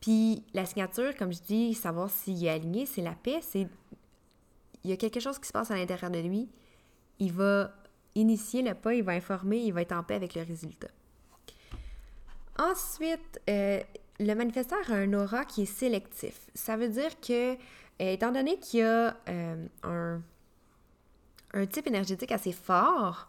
Puis 0.00 0.44
la 0.52 0.66
signature, 0.66 1.14
comme 1.16 1.32
je 1.32 1.40
dis, 1.42 1.74
savoir 1.74 2.10
s'il 2.10 2.44
est 2.44 2.50
aligné, 2.50 2.86
c'est 2.86 3.02
la 3.02 3.12
paix, 3.12 3.40
c'est 3.40 3.68
il 4.84 4.90
y 4.90 4.92
a 4.92 4.96
quelque 4.96 5.20
chose 5.20 5.38
qui 5.38 5.46
se 5.46 5.52
passe 5.52 5.70
à 5.70 5.76
l'intérieur 5.76 6.10
de 6.10 6.18
lui, 6.18 6.48
il 7.18 7.32
va 7.32 7.72
initier 8.14 8.62
le 8.62 8.74
pas, 8.74 8.94
il 8.94 9.02
va 9.02 9.12
informer, 9.12 9.58
il 9.58 9.72
va 9.72 9.82
être 9.82 9.92
en 9.92 10.02
paix 10.02 10.14
avec 10.14 10.34
le 10.34 10.42
résultat. 10.42 10.88
Ensuite, 12.58 13.40
euh, 13.48 13.80
le 14.18 14.34
manifesteur 14.34 14.78
a 14.90 14.94
un 14.94 15.12
aura 15.14 15.44
qui 15.44 15.62
est 15.62 15.66
sélectif. 15.66 16.34
Ça 16.54 16.76
veut 16.76 16.88
dire 16.88 17.18
que, 17.20 17.54
euh, 17.54 17.56
étant 17.98 18.32
donné 18.32 18.58
qu'il 18.58 18.80
y 18.80 18.82
a 18.82 19.16
euh, 19.28 19.66
un, 19.82 20.20
un, 21.54 21.66
type 21.66 21.86
énergétique 21.86 22.32
assez 22.32 22.52
fort, 22.52 23.28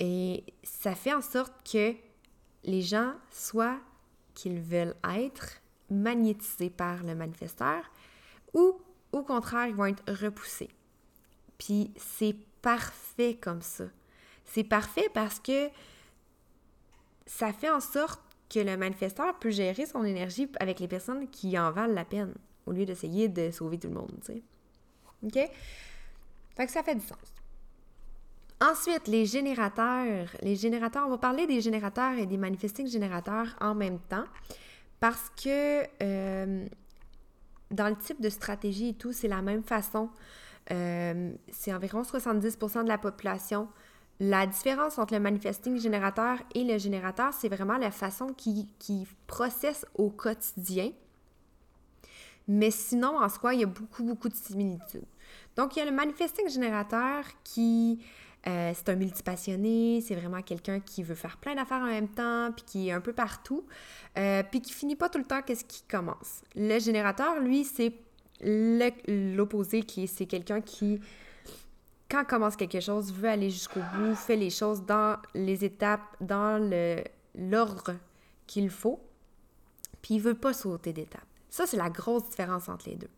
Et 0.00 0.44
ça 0.62 0.94
fait 0.94 1.12
en 1.12 1.20
sorte 1.20 1.52
que 1.70 1.94
les 2.64 2.82
gens, 2.82 3.12
soit 3.30 3.78
qu'ils 4.34 4.60
veulent 4.60 4.96
être 5.04 5.60
magnétisés 5.90 6.70
par 6.70 7.04
le 7.04 7.14
manifesteur, 7.14 7.84
ou 8.54 8.80
au 9.12 9.22
contraire, 9.22 9.66
ils 9.66 9.74
vont 9.74 9.86
être 9.86 10.02
repoussés. 10.10 10.70
Puis 11.58 11.92
c'est 11.96 12.36
parfait 12.62 13.34
comme 13.34 13.62
ça. 13.62 13.84
C'est 14.44 14.64
parfait 14.64 15.08
parce 15.12 15.38
que 15.38 15.68
ça 17.26 17.52
fait 17.52 17.70
en 17.70 17.80
sorte 17.80 18.20
que 18.48 18.60
le 18.60 18.76
manifesteur 18.76 19.38
peut 19.38 19.50
gérer 19.50 19.86
son 19.86 20.04
énergie 20.04 20.50
avec 20.58 20.80
les 20.80 20.88
personnes 20.88 21.28
qui 21.28 21.58
en 21.58 21.70
valent 21.70 21.94
la 21.94 22.04
peine, 22.04 22.34
au 22.66 22.72
lieu 22.72 22.84
d'essayer 22.84 23.28
de 23.28 23.50
sauver 23.50 23.78
tout 23.78 23.88
le 23.88 23.94
monde, 23.94 24.12
tu 24.24 24.32
sais. 24.32 24.42
OK? 25.22 25.50
Fait 26.56 26.66
ça 26.68 26.82
fait 26.82 26.94
du 26.94 27.06
sens. 27.06 27.18
Ensuite, 28.60 29.08
les 29.08 29.24
générateurs. 29.24 30.28
Les 30.42 30.54
générateurs, 30.54 31.06
on 31.06 31.10
va 31.10 31.18
parler 31.18 31.46
des 31.46 31.60
générateurs 31.60 32.18
et 32.18 32.26
des 32.26 32.36
manifesting 32.36 32.86
générateurs 32.86 33.56
en 33.60 33.74
même 33.74 33.98
temps 34.00 34.24
parce 35.00 35.30
que 35.42 35.82
euh, 36.02 36.66
dans 37.70 37.88
le 37.88 37.96
type 37.96 38.20
de 38.20 38.28
stratégie 38.28 38.90
et 38.90 38.94
tout, 38.94 39.12
c'est 39.12 39.28
la 39.28 39.40
même 39.40 39.62
façon. 39.62 40.10
Euh, 40.70 41.32
c'est 41.50 41.72
environ 41.72 42.02
70% 42.02 42.84
de 42.84 42.88
la 42.88 42.98
population. 42.98 43.68
La 44.20 44.46
différence 44.46 44.98
entre 44.98 45.14
le 45.14 45.20
manifesting 45.20 45.80
générateur 45.80 46.36
et 46.54 46.62
le 46.62 46.76
générateur, 46.76 47.32
c'est 47.32 47.48
vraiment 47.48 47.78
la 47.78 47.90
façon 47.90 48.34
qui, 48.34 48.68
qui 48.78 49.06
au 49.94 50.10
quotidien. 50.10 50.92
Mais 52.46 52.70
sinon, 52.70 53.18
en 53.18 53.28
soi, 53.30 53.54
il 53.54 53.60
y 53.60 53.64
a 53.64 53.66
beaucoup, 53.66 54.04
beaucoup 54.04 54.28
de 54.28 54.34
similitudes. 54.34 55.06
Donc, 55.56 55.76
il 55.76 55.78
y 55.78 55.82
a 55.82 55.86
le 55.86 55.92
manifesting 55.92 56.48
générateur 56.50 57.24
qui 57.44 58.04
euh, 58.46 58.72
c'est 58.74 58.88
un 58.88 58.96
multipassionné, 58.96 60.00
c'est 60.00 60.14
vraiment 60.14 60.40
quelqu'un 60.40 60.80
qui 60.80 61.02
veut 61.02 61.14
faire 61.14 61.36
plein 61.36 61.54
d'affaires 61.54 61.82
en 61.82 61.86
même 61.86 62.08
temps, 62.08 62.50
puis 62.52 62.64
qui 62.64 62.88
est 62.88 62.92
un 62.92 63.00
peu 63.00 63.12
partout, 63.12 63.66
euh, 64.16 64.42
puis 64.50 64.62
qui 64.62 64.72
finit 64.72 64.96
pas 64.96 65.08
tout 65.08 65.18
le 65.18 65.24
temps 65.24 65.42
qu'est-ce 65.42 65.64
qui 65.64 65.82
commence. 65.82 66.42
Le 66.54 66.78
générateur, 66.78 67.38
lui, 67.40 67.64
c'est 67.64 67.92
l'opposé, 68.42 69.82
qui 69.82 70.06
c'est 70.06 70.24
quelqu'un 70.24 70.62
qui, 70.62 71.00
quand 72.08 72.24
commence 72.24 72.56
quelque 72.56 72.80
chose, 72.80 73.12
veut 73.12 73.28
aller 73.28 73.50
jusqu'au 73.50 73.80
bout, 73.94 74.14
fait 74.14 74.36
les 74.36 74.50
choses 74.50 74.86
dans 74.86 75.18
les 75.34 75.64
étapes, 75.64 76.16
dans 76.22 76.58
l'ordre 77.34 77.96
qu'il 78.46 78.70
faut, 78.70 79.00
puis 80.00 80.14
il 80.14 80.20
veut 80.20 80.34
pas 80.34 80.54
sauter 80.54 80.94
d'étape. 80.94 81.20
Ça, 81.50 81.66
c'est 81.66 81.76
la 81.76 81.90
grosse 81.90 82.30
différence 82.30 82.70
entre 82.70 82.88
les 82.88 82.96
deux. 82.96 83.10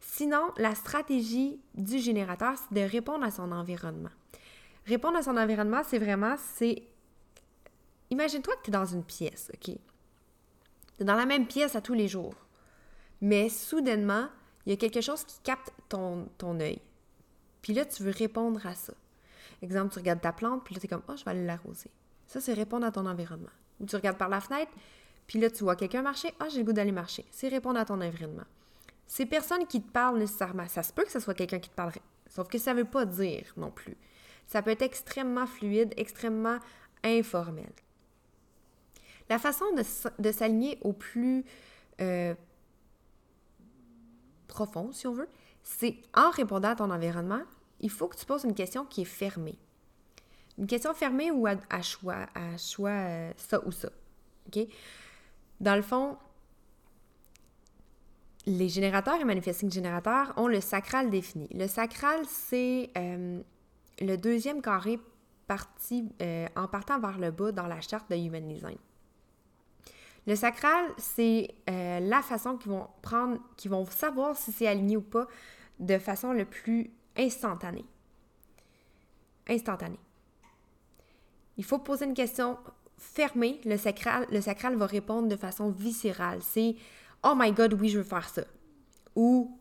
Sinon, 0.00 0.50
la 0.56 0.74
stratégie 0.74 1.60
du 1.74 1.98
générateur, 1.98 2.54
c'est 2.56 2.74
de 2.74 2.86
répondre 2.86 3.24
à 3.24 3.30
son 3.30 3.52
environnement. 3.52 4.10
Répondre 4.86 5.16
à 5.16 5.22
son 5.22 5.36
environnement, 5.36 5.82
c'est 5.84 5.98
vraiment, 5.98 6.36
c'est... 6.54 6.82
Imagine-toi 8.10 8.54
que 8.56 8.62
tu 8.64 8.70
es 8.70 8.72
dans 8.72 8.86
une 8.86 9.04
pièce, 9.04 9.50
OK? 9.54 9.64
Tu 9.64 9.78
es 11.00 11.04
dans 11.04 11.14
la 11.14 11.26
même 11.26 11.46
pièce 11.46 11.76
à 11.76 11.80
tous 11.80 11.94
les 11.94 12.08
jours. 12.08 12.34
Mais 13.20 13.48
soudainement, 13.48 14.28
il 14.66 14.70
y 14.70 14.72
a 14.72 14.76
quelque 14.76 15.00
chose 15.00 15.24
qui 15.24 15.38
capte 15.40 15.72
ton, 15.88 16.28
ton 16.38 16.58
œil. 16.60 16.80
Puis 17.62 17.72
là, 17.72 17.84
tu 17.84 18.02
veux 18.02 18.12
répondre 18.12 18.64
à 18.66 18.74
ça. 18.74 18.94
Exemple, 19.62 19.92
tu 19.92 19.98
regardes 19.98 20.20
ta 20.20 20.32
plante, 20.32 20.64
puis 20.64 20.74
là, 20.74 20.80
tu 20.80 20.86
es 20.86 20.88
comme, 20.88 21.02
oh, 21.08 21.16
je 21.16 21.24
vais 21.24 21.34
l'arroser. 21.34 21.90
Ça, 22.26 22.40
c'est 22.40 22.54
répondre 22.54 22.86
à 22.86 22.90
ton 22.90 23.06
environnement. 23.06 23.50
Ou 23.78 23.86
tu 23.86 23.96
regardes 23.96 24.16
par 24.16 24.28
la 24.28 24.40
fenêtre, 24.40 24.72
puis 25.26 25.38
là, 25.38 25.50
tu 25.50 25.64
vois 25.64 25.76
quelqu'un 25.76 26.02
marcher, 26.02 26.34
oh, 26.40 26.46
j'ai 26.50 26.58
le 26.58 26.64
goût 26.64 26.72
d'aller 26.72 26.92
marcher. 26.92 27.24
C'est 27.30 27.48
répondre 27.48 27.78
à 27.78 27.84
ton 27.84 28.00
environnement. 28.00 28.46
Ces 29.06 29.26
personnes 29.26 29.66
qui 29.66 29.82
te 29.82 29.90
parlent 29.90 30.18
nécessairement, 30.18 30.66
ça 30.68 30.82
se 30.82 30.92
peut 30.92 31.04
que 31.04 31.10
ce 31.10 31.20
soit 31.20 31.34
quelqu'un 31.34 31.58
qui 31.58 31.68
te 31.68 31.74
parlerait. 31.74 32.02
Sauf 32.28 32.48
que 32.48 32.58
ça 32.58 32.72
ne 32.72 32.78
veut 32.78 32.84
pas 32.88 33.04
dire 33.04 33.52
non 33.56 33.70
plus. 33.70 33.96
Ça 34.50 34.62
peut 34.62 34.70
être 34.70 34.82
extrêmement 34.82 35.46
fluide, 35.46 35.94
extrêmement 35.96 36.58
informel. 37.04 37.70
La 39.28 39.38
façon 39.38 39.64
de, 40.18 40.32
s'aligner 40.32 40.76
au 40.80 40.92
plus 40.92 41.44
euh, 42.00 42.34
profond, 44.48 44.90
si 44.90 45.06
on 45.06 45.12
veut, 45.12 45.28
c'est 45.62 45.98
en 46.14 46.30
répondant 46.30 46.70
à 46.70 46.74
ton 46.74 46.90
environnement, 46.90 47.42
il 47.78 47.90
faut 47.90 48.08
que 48.08 48.16
tu 48.16 48.26
poses 48.26 48.42
une 48.42 48.56
question 48.56 48.84
qui 48.84 49.02
est 49.02 49.04
fermée. 49.04 49.56
Une 50.58 50.66
question 50.66 50.94
fermée 50.94 51.30
ou 51.30 51.46
à, 51.46 51.82
choix, 51.82 52.26
à 52.34 52.56
choix 52.58 52.90
euh, 52.90 53.32
ça 53.36 53.64
ou 53.64 53.70
ça. 53.70 53.90
Dans 55.60 55.76
le 55.76 55.82
fond, 55.82 56.18
les 58.46 58.68
générateurs 58.68 59.20
et 59.20 59.24
manifesting 59.24 59.70
générateurs 59.70 60.34
ont 60.36 60.48
le 60.48 60.60
sacral 60.60 61.08
défini. 61.08 61.46
Le 61.54 61.68
sacral, 61.68 62.26
c'est 62.26 62.90
euh, 62.98 63.40
le 64.00 64.16
deuxième 64.16 64.62
carré 64.62 64.98
parti 65.46 66.08
euh, 66.22 66.46
en 66.56 66.68
partant 66.68 66.98
vers 67.00 67.18
le 67.18 67.30
bas 67.30 67.52
dans 67.52 67.66
la 67.66 67.80
charte 67.80 68.10
de 68.10 68.16
Human 68.16 68.46
Design. 68.46 68.78
Le 70.26 70.36
sacral, 70.36 70.84
c'est 70.98 71.48
euh, 71.68 72.00
la 72.00 72.22
façon 72.22 72.56
qu'ils 72.56 72.70
vont 72.70 72.86
prendre, 73.02 73.40
savoir 73.90 74.36
si 74.36 74.52
c'est 74.52 74.66
aligné 74.66 74.96
ou 74.96 75.02
pas 75.02 75.26
de 75.78 75.98
façon 75.98 76.32
le 76.32 76.44
plus 76.44 76.90
instantanée. 77.16 77.84
Instantanée. 79.48 79.98
Il 81.56 81.64
faut 81.64 81.78
poser 81.78 82.04
une 82.04 82.14
question 82.14 82.58
fermée. 82.96 83.60
Le 83.64 83.76
sacral, 83.76 84.26
le 84.30 84.40
sacral 84.40 84.76
va 84.76 84.86
répondre 84.86 85.26
de 85.28 85.36
façon 85.36 85.70
viscérale. 85.70 86.40
C'est 86.42 86.76
Oh 87.24 87.34
my 87.36 87.52
God, 87.52 87.74
oui, 87.74 87.88
je 87.88 87.98
veux 87.98 88.04
faire 88.04 88.28
ça. 88.28 88.42
Ou 89.16 89.58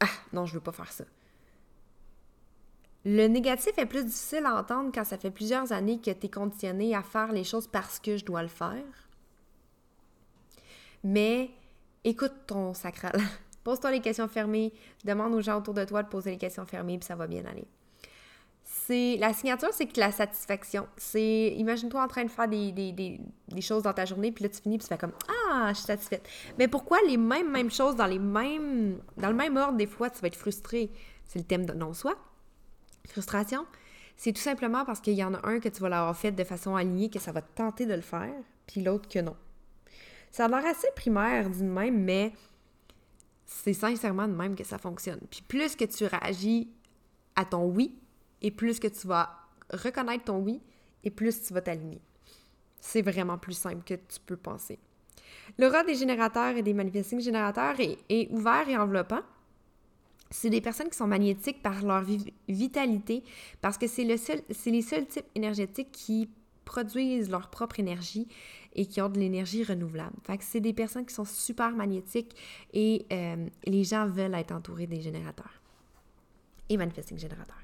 Ah, 0.00 0.06
non, 0.32 0.44
je 0.44 0.54
veux 0.54 0.60
pas 0.60 0.72
faire 0.72 0.92
ça. 0.92 1.04
Le 3.04 3.26
négatif 3.28 3.72
est 3.78 3.86
plus 3.86 4.04
difficile 4.04 4.44
à 4.44 4.56
entendre 4.56 4.90
quand 4.94 5.04
ça 5.04 5.16
fait 5.16 5.30
plusieurs 5.30 5.72
années 5.72 5.98
que 5.98 6.10
tu 6.10 6.26
es 6.26 6.28
conditionné 6.28 6.94
à 6.94 7.02
faire 7.02 7.32
les 7.32 7.44
choses 7.44 7.66
parce 7.66 7.98
que 7.98 8.16
je 8.16 8.24
dois 8.24 8.42
le 8.42 8.48
faire. 8.48 8.84
Mais 11.02 11.50
écoute 12.04 12.32
ton 12.46 12.74
sacral. 12.74 13.18
Pose-toi 13.64 13.90
les 13.90 14.00
questions 14.00 14.28
fermées, 14.28 14.72
demande 15.04 15.34
aux 15.34 15.40
gens 15.40 15.58
autour 15.58 15.74
de 15.74 15.84
toi 15.84 16.02
de 16.02 16.08
poser 16.08 16.30
les 16.30 16.38
questions 16.38 16.64
fermées, 16.64 16.98
puis 16.98 17.06
ça 17.06 17.14
va 17.14 17.26
bien 17.26 17.44
aller. 17.44 17.66
C'est 18.64 19.16
la 19.18 19.32
signature, 19.32 19.70
c'est 19.72 19.86
que 19.86 19.98
la 19.98 20.12
satisfaction. 20.12 20.86
C'est 20.96 21.54
imagine-toi 21.56 22.02
en 22.02 22.08
train 22.08 22.24
de 22.24 22.30
faire 22.30 22.48
des, 22.48 22.72
des, 22.72 23.60
choses 23.60 23.82
dans 23.82 23.92
ta 23.92 24.04
journée, 24.04 24.30
puis 24.32 24.44
là 24.44 24.50
tu 24.50 24.60
finis, 24.60 24.78
puis 24.78 24.86
tu 24.86 24.94
fais 24.94 24.98
comme 24.98 25.12
ah, 25.28 25.70
je 25.70 25.76
suis 25.76 25.86
satisfaite. 25.86 26.28
Mais 26.58 26.68
pourquoi 26.68 26.98
les 27.06 27.16
mêmes 27.16 27.50
mêmes 27.50 27.70
choses 27.70 27.96
dans 27.96 28.06
les 28.06 28.18
mêmes 28.18 28.98
dans 29.16 29.28
le 29.28 29.34
même 29.34 29.56
ordre 29.56 29.76
des 29.76 29.86
fois 29.86 30.10
tu 30.10 30.20
vas 30.20 30.28
être 30.28 30.36
frustré? 30.36 30.90
C'est 31.24 31.38
le 31.38 31.44
thème 31.44 31.66
de 31.66 31.72
non-soi. 31.72 32.14
Frustration, 33.08 33.66
c'est 34.16 34.32
tout 34.32 34.40
simplement 34.40 34.84
parce 34.84 35.00
qu'il 35.00 35.14
y 35.14 35.24
en 35.24 35.34
a 35.34 35.48
un 35.48 35.60
que 35.60 35.68
tu 35.68 35.80
vas 35.80 35.88
l'avoir 35.88 36.16
fait 36.16 36.32
de 36.32 36.44
façon 36.44 36.76
alignée, 36.76 37.08
que 37.08 37.18
ça 37.18 37.32
va 37.32 37.42
te 37.42 37.54
tenter 37.54 37.86
de 37.86 37.94
le 37.94 38.02
faire, 38.02 38.34
puis 38.66 38.82
l'autre 38.82 39.08
que 39.08 39.18
non. 39.18 39.36
Ça 40.30 40.44
a 40.44 40.48
l'air 40.48 40.66
assez 40.66 40.88
primaire 40.94 41.48
dit 41.50 41.64
même, 41.64 42.04
mais 42.04 42.32
c'est 43.46 43.72
sincèrement 43.72 44.28
de 44.28 44.34
même 44.34 44.54
que 44.54 44.62
ça 44.62 44.78
fonctionne. 44.78 45.20
Puis 45.30 45.42
plus 45.42 45.74
que 45.74 45.84
tu 45.84 46.04
réagis 46.04 46.70
à 47.34 47.44
ton 47.44 47.64
oui, 47.64 47.98
et 48.42 48.50
plus 48.50 48.78
que 48.78 48.88
tu 48.88 49.06
vas 49.06 49.30
reconnaître 49.70 50.24
ton 50.24 50.38
oui, 50.38 50.60
et 51.02 51.10
plus 51.10 51.42
tu 51.42 51.52
vas 51.52 51.62
t'aligner. 51.62 52.00
C'est 52.78 53.02
vraiment 53.02 53.38
plus 53.38 53.54
simple 53.54 53.82
que 53.84 53.94
tu 53.94 54.20
peux 54.24 54.36
penser. 54.36 54.78
L'aura 55.58 55.82
des 55.84 55.94
générateurs 55.94 56.56
et 56.56 56.62
des 56.62 56.74
manifesting 56.74 57.20
générateurs 57.20 57.76
est 57.80 58.28
ouvert 58.30 58.68
et 58.68 58.76
enveloppant 58.76 59.22
c'est 60.30 60.50
des 60.50 60.60
personnes 60.60 60.88
qui 60.88 60.96
sont 60.96 61.06
magnétiques 61.06 61.62
par 61.62 61.82
leur 61.82 62.04
vitalité 62.48 63.22
parce 63.60 63.76
que 63.78 63.86
c'est 63.86 64.04
le 64.04 64.16
seul, 64.16 64.40
les 64.66 64.82
seuls 64.82 65.06
types 65.06 65.26
énergétiques 65.34 65.90
qui 65.92 66.30
produisent 66.64 67.30
leur 67.30 67.50
propre 67.50 67.80
énergie 67.80 68.28
et 68.74 68.86
qui 68.86 69.00
ont 69.00 69.08
de 69.08 69.18
l'énergie 69.18 69.64
renouvelable. 69.64 70.14
Fait 70.22 70.40
c'est 70.40 70.60
des 70.60 70.72
personnes 70.72 71.04
qui 71.04 71.14
sont 71.14 71.24
super 71.24 71.72
magnétiques 71.72 72.36
et 72.72 73.06
euh, 73.12 73.48
les 73.64 73.82
gens 73.82 74.06
veulent 74.06 74.34
être 74.34 74.52
entourés 74.52 74.86
des 74.86 75.00
générateurs 75.00 75.60
et 76.68 76.76
manifesting 76.76 77.18
générateurs. 77.18 77.56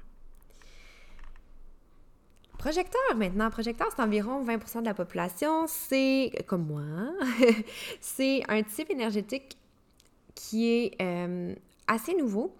Projecteur 2.57 3.15
maintenant. 3.15 3.49
Projecteur, 3.49 3.87
c'est 3.95 4.01
environ 4.01 4.43
20% 4.43 4.81
de 4.81 4.85
la 4.85 4.93
population. 4.93 5.67
C'est, 5.67 6.31
comme 6.47 6.65
moi, 6.65 7.11
c'est 8.01 8.41
un 8.49 8.63
type 8.63 8.89
énergétique 8.89 9.57
qui 10.33 10.67
est 10.67 11.01
euh, 11.01 11.55
assez 11.87 12.13
nouveau. 12.15 12.55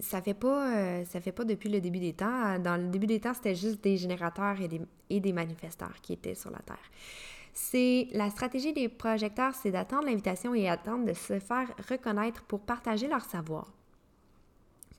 ça 0.00 0.20
fait 0.22 0.34
pas 0.34 0.76
euh, 0.76 1.04
ça 1.04 1.20
fait 1.20 1.32
pas 1.32 1.44
depuis 1.44 1.68
le 1.68 1.80
début 1.80 2.00
des 2.00 2.12
temps. 2.12 2.58
Dans 2.58 2.76
le 2.80 2.88
début 2.88 3.06
des 3.06 3.20
temps, 3.20 3.34
c'était 3.34 3.54
juste 3.54 3.82
des 3.82 3.96
générateurs 3.96 4.60
et 4.60 4.68
des, 4.68 4.80
et 5.08 5.20
des 5.20 5.32
manifesteurs 5.32 6.00
qui 6.02 6.12
étaient 6.12 6.34
sur 6.34 6.50
la 6.50 6.60
Terre. 6.60 6.90
C'est 7.52 8.08
la 8.12 8.30
stratégie 8.30 8.72
des 8.72 8.88
projecteurs, 8.88 9.54
c'est 9.54 9.72
d'attendre 9.72 10.06
l'invitation 10.06 10.54
et 10.54 10.68
attendre 10.68 11.06
de 11.06 11.14
se 11.14 11.40
faire 11.40 11.68
reconnaître 11.88 12.42
pour 12.44 12.60
partager 12.60 13.08
leur 13.08 13.24
savoir, 13.24 13.72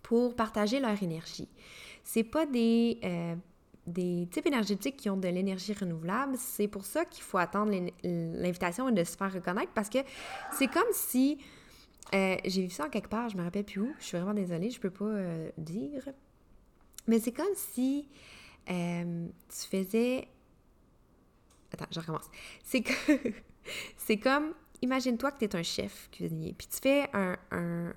pour 0.04 0.36
partager 0.36 0.80
leur 0.80 1.02
énergie. 1.02 1.48
C'est 2.04 2.26
pas 2.26 2.46
des 2.46 3.00
euh, 3.04 3.36
des 3.88 4.28
types 4.32 4.46
énergétiques 4.46 4.98
qui 4.98 5.10
ont 5.10 5.18
de 5.18 5.28
l'énergie 5.28 5.74
renouvelable. 5.74 6.36
C'est 6.38 6.68
pour 6.68 6.86
ça 6.86 7.06
qu'il 7.06 7.24
faut 7.24 7.38
attendre 7.38 7.72
l'invitation 8.04 8.90
et 8.90 8.92
de 8.92 9.04
se 9.04 9.18
faire 9.18 9.34
reconnaître 9.34 9.72
parce 9.74 9.90
que 9.90 10.00
c'est 10.52 10.68
comme 10.68 10.84
si 10.92 11.40
euh, 12.14 12.38
j'ai 12.46 12.64
vu 12.64 12.70
ça 12.70 12.86
en 12.86 12.90
quelque 12.90 13.10
part, 13.10 13.30
je 13.30 13.38
me 13.38 13.44
rappelle 13.44 13.64
plus 13.64 13.82
où. 13.82 13.96
Je 14.00 14.06
suis 14.06 14.18
vraiment 14.18 14.34
désolée, 14.34 14.70
je 14.70 14.80
peux 14.80 14.90
pas 14.90 15.06
euh, 15.06 15.50
dire. 15.58 16.10
Mais 17.08 17.20
c'est 17.20 17.32
comme 17.32 17.54
si 17.56 18.10
euh, 18.70 19.28
tu 19.50 19.68
faisais... 19.68 20.28
Attends, 21.72 21.86
je 21.90 22.00
recommence. 22.00 22.30
C'est 22.64 22.84
c'est 23.98 24.18
comme, 24.18 24.54
imagine-toi 24.82 25.32
que 25.32 25.40
tu 25.40 25.46
es 25.46 25.56
un 25.56 25.64
chef 25.64 26.10
cuisinier, 26.12 26.54
puis 26.58 26.68
tu 26.68 26.80
fais 26.82 27.10
un, 27.14 27.38
un, 27.52 27.94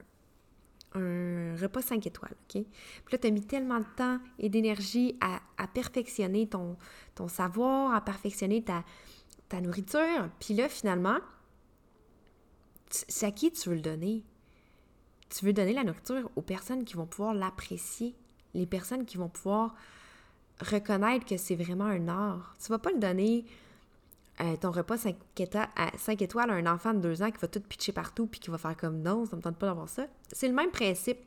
repas 1.56 1.82
5 1.82 2.06
étoiles, 2.06 2.36
OK? 2.44 2.62
Puis 2.62 3.12
là, 3.12 3.18
tu 3.18 3.26
as 3.26 3.30
mis 3.30 3.44
tellement 3.44 3.80
de 3.80 3.86
temps 3.96 4.20
et 4.38 4.48
d'énergie 4.48 5.18
à, 5.20 5.40
à, 5.58 5.66
perfectionner 5.66 6.48
ton, 6.48 6.76
ton 7.16 7.26
savoir, 7.26 7.92
à 7.94 8.00
perfectionner 8.00 8.62
ta, 8.62 8.84
ta 9.48 9.60
nourriture, 9.60 10.28
puis 10.38 10.54
là, 10.54 10.68
finalement, 10.68 11.18
c'est 12.90 13.26
à 13.26 13.30
qui 13.30 13.50
tu 13.50 13.68
veux 13.68 13.76
le 13.76 13.80
donner? 13.80 14.22
Tu 15.30 15.44
veux 15.44 15.52
donner 15.52 15.72
la 15.72 15.84
nourriture 15.84 16.30
aux 16.36 16.42
personnes 16.42 16.84
qui 16.84 16.94
vont 16.94 17.06
pouvoir 17.06 17.34
l'apprécier, 17.34 18.14
les 18.54 18.66
personnes 18.66 19.04
qui 19.04 19.16
vont 19.16 19.28
pouvoir 19.28 19.74
reconnaître 20.60 21.24
que 21.24 21.36
c'est 21.36 21.56
vraiment 21.56 21.86
un 21.86 22.08
art. 22.08 22.56
Tu 22.62 22.68
vas 22.68 22.78
pas 22.78 22.92
le 22.92 22.98
donner 22.98 23.44
euh, 24.40 24.56
ton 24.56 24.70
repas 24.70 24.96
5 24.96 25.16
étoiles, 25.38 25.68
à 25.76 26.12
étoiles 26.12 26.50
à 26.50 26.54
un 26.54 26.66
enfant 26.66 26.92
de 26.94 27.00
2 27.00 27.22
ans 27.22 27.30
qui 27.30 27.38
va 27.38 27.48
tout 27.48 27.60
pitcher 27.60 27.92
partout 27.92 28.26
puis 28.26 28.40
qui 28.40 28.50
va 28.50 28.58
faire 28.58 28.76
comme 28.76 29.00
non, 29.00 29.26
ça 29.26 29.36
me 29.36 29.42
tente 29.42 29.56
pas 29.56 29.66
d'avoir 29.66 29.88
ça. 29.88 30.06
C'est 30.32 30.48
le 30.48 30.54
même 30.54 30.70
principe. 30.70 31.18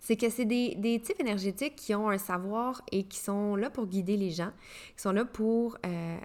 C'est 0.00 0.16
que 0.16 0.28
c'est 0.28 0.44
des, 0.44 1.00
types 1.02 1.20
énergétiques 1.20 1.76
qui 1.76 1.94
ont 1.94 2.10
un 2.10 2.18
savoir 2.18 2.82
et 2.92 3.04
qui 3.04 3.18
sont 3.18 3.56
là 3.56 3.70
pour 3.70 3.86
guider 3.86 4.16
les 4.16 4.30
gens, 4.30 4.50
qui 4.96 5.02
sont 5.02 5.12
là 5.12 5.24
pour 5.24 5.78
euh, 5.86 6.18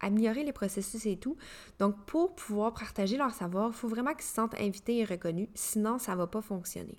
améliorer 0.00 0.44
les 0.44 0.52
processus 0.52 1.06
et 1.06 1.16
tout. 1.16 1.36
Donc, 1.78 1.96
pour 2.06 2.34
pouvoir 2.34 2.74
partager 2.74 3.16
leur 3.16 3.32
savoir, 3.32 3.68
il 3.68 3.74
faut 3.74 3.88
vraiment 3.88 4.12
qu'ils 4.12 4.24
se 4.24 4.34
sentent 4.34 4.60
invités 4.60 4.98
et 4.98 5.04
reconnus, 5.04 5.48
sinon 5.54 5.98
ça 5.98 6.12
ne 6.12 6.18
va 6.18 6.26
pas 6.26 6.42
fonctionner. 6.42 6.96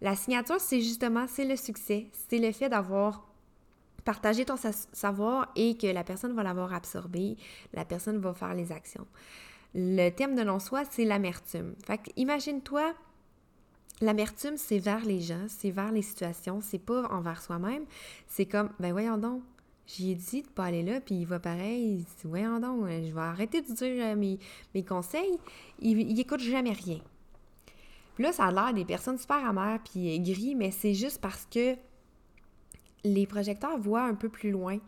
La 0.00 0.16
signature, 0.16 0.60
c'est 0.60 0.80
justement, 0.80 1.26
c'est 1.28 1.44
le 1.44 1.56
succès, 1.56 2.08
c'est 2.12 2.38
le 2.38 2.52
fait 2.52 2.68
d'avoir 2.68 3.26
partagé 4.04 4.46
ton 4.46 4.56
savoir 4.56 5.52
et 5.56 5.76
que 5.76 5.86
la 5.86 6.04
personne 6.04 6.32
va 6.32 6.42
l'avoir 6.42 6.72
absorbé, 6.72 7.36
la 7.74 7.84
personne 7.84 8.18
va 8.18 8.32
faire 8.32 8.54
les 8.54 8.72
actions. 8.72 9.06
Le 9.74 10.08
thème 10.10 10.34
de 10.34 10.42
non-soi, 10.42 10.82
c'est 10.90 11.04
l'amertume. 11.04 11.74
Fait 11.86 12.00
imagine-toi, 12.16 12.94
l'amertume, 14.00 14.56
c'est 14.56 14.78
vers 14.78 15.04
les 15.04 15.20
gens, 15.20 15.44
c'est 15.48 15.70
vers 15.70 15.92
les 15.92 16.02
situations, 16.02 16.60
c'est 16.60 16.78
pas 16.78 17.06
envers 17.10 17.42
soi-même. 17.42 17.84
C'est 18.26 18.46
comme, 18.46 18.70
ben 18.80 18.92
voyons 18.92 19.18
donc, 19.18 19.42
j'ai 19.86 20.14
dit 20.14 20.42
de 20.42 20.48
pas 20.48 20.66
aller 20.66 20.82
là, 20.82 21.00
puis 21.00 21.16
il 21.16 21.26
va 21.26 21.38
pareil. 21.40 22.04
Voyons 22.24 22.60
donc, 22.60 22.84
euh, 22.84 23.02
je 23.06 23.12
vais 23.12 23.20
arrêter 23.20 23.60
de 23.60 23.72
dire 23.72 24.04
euh, 24.04 24.16
mes, 24.16 24.38
mes 24.74 24.84
conseils. 24.84 25.38
Il, 25.80 26.00
il 26.00 26.20
écoute 26.20 26.40
jamais 26.40 26.72
rien. 26.72 27.00
Puis 28.14 28.24
là, 28.24 28.32
ça 28.32 28.46
a 28.46 28.52
l'air 28.52 28.72
des 28.72 28.84
personnes 28.84 29.18
super 29.18 29.44
amères 29.48 29.80
puis 29.82 30.14
aigries, 30.14 30.54
mais 30.54 30.70
c'est 30.70 30.94
juste 30.94 31.20
parce 31.20 31.46
que 31.50 31.76
les 33.04 33.26
projecteurs 33.26 33.78
voient 33.78 34.04
un 34.04 34.14
peu 34.14 34.28
plus 34.28 34.50
loin 34.50 34.78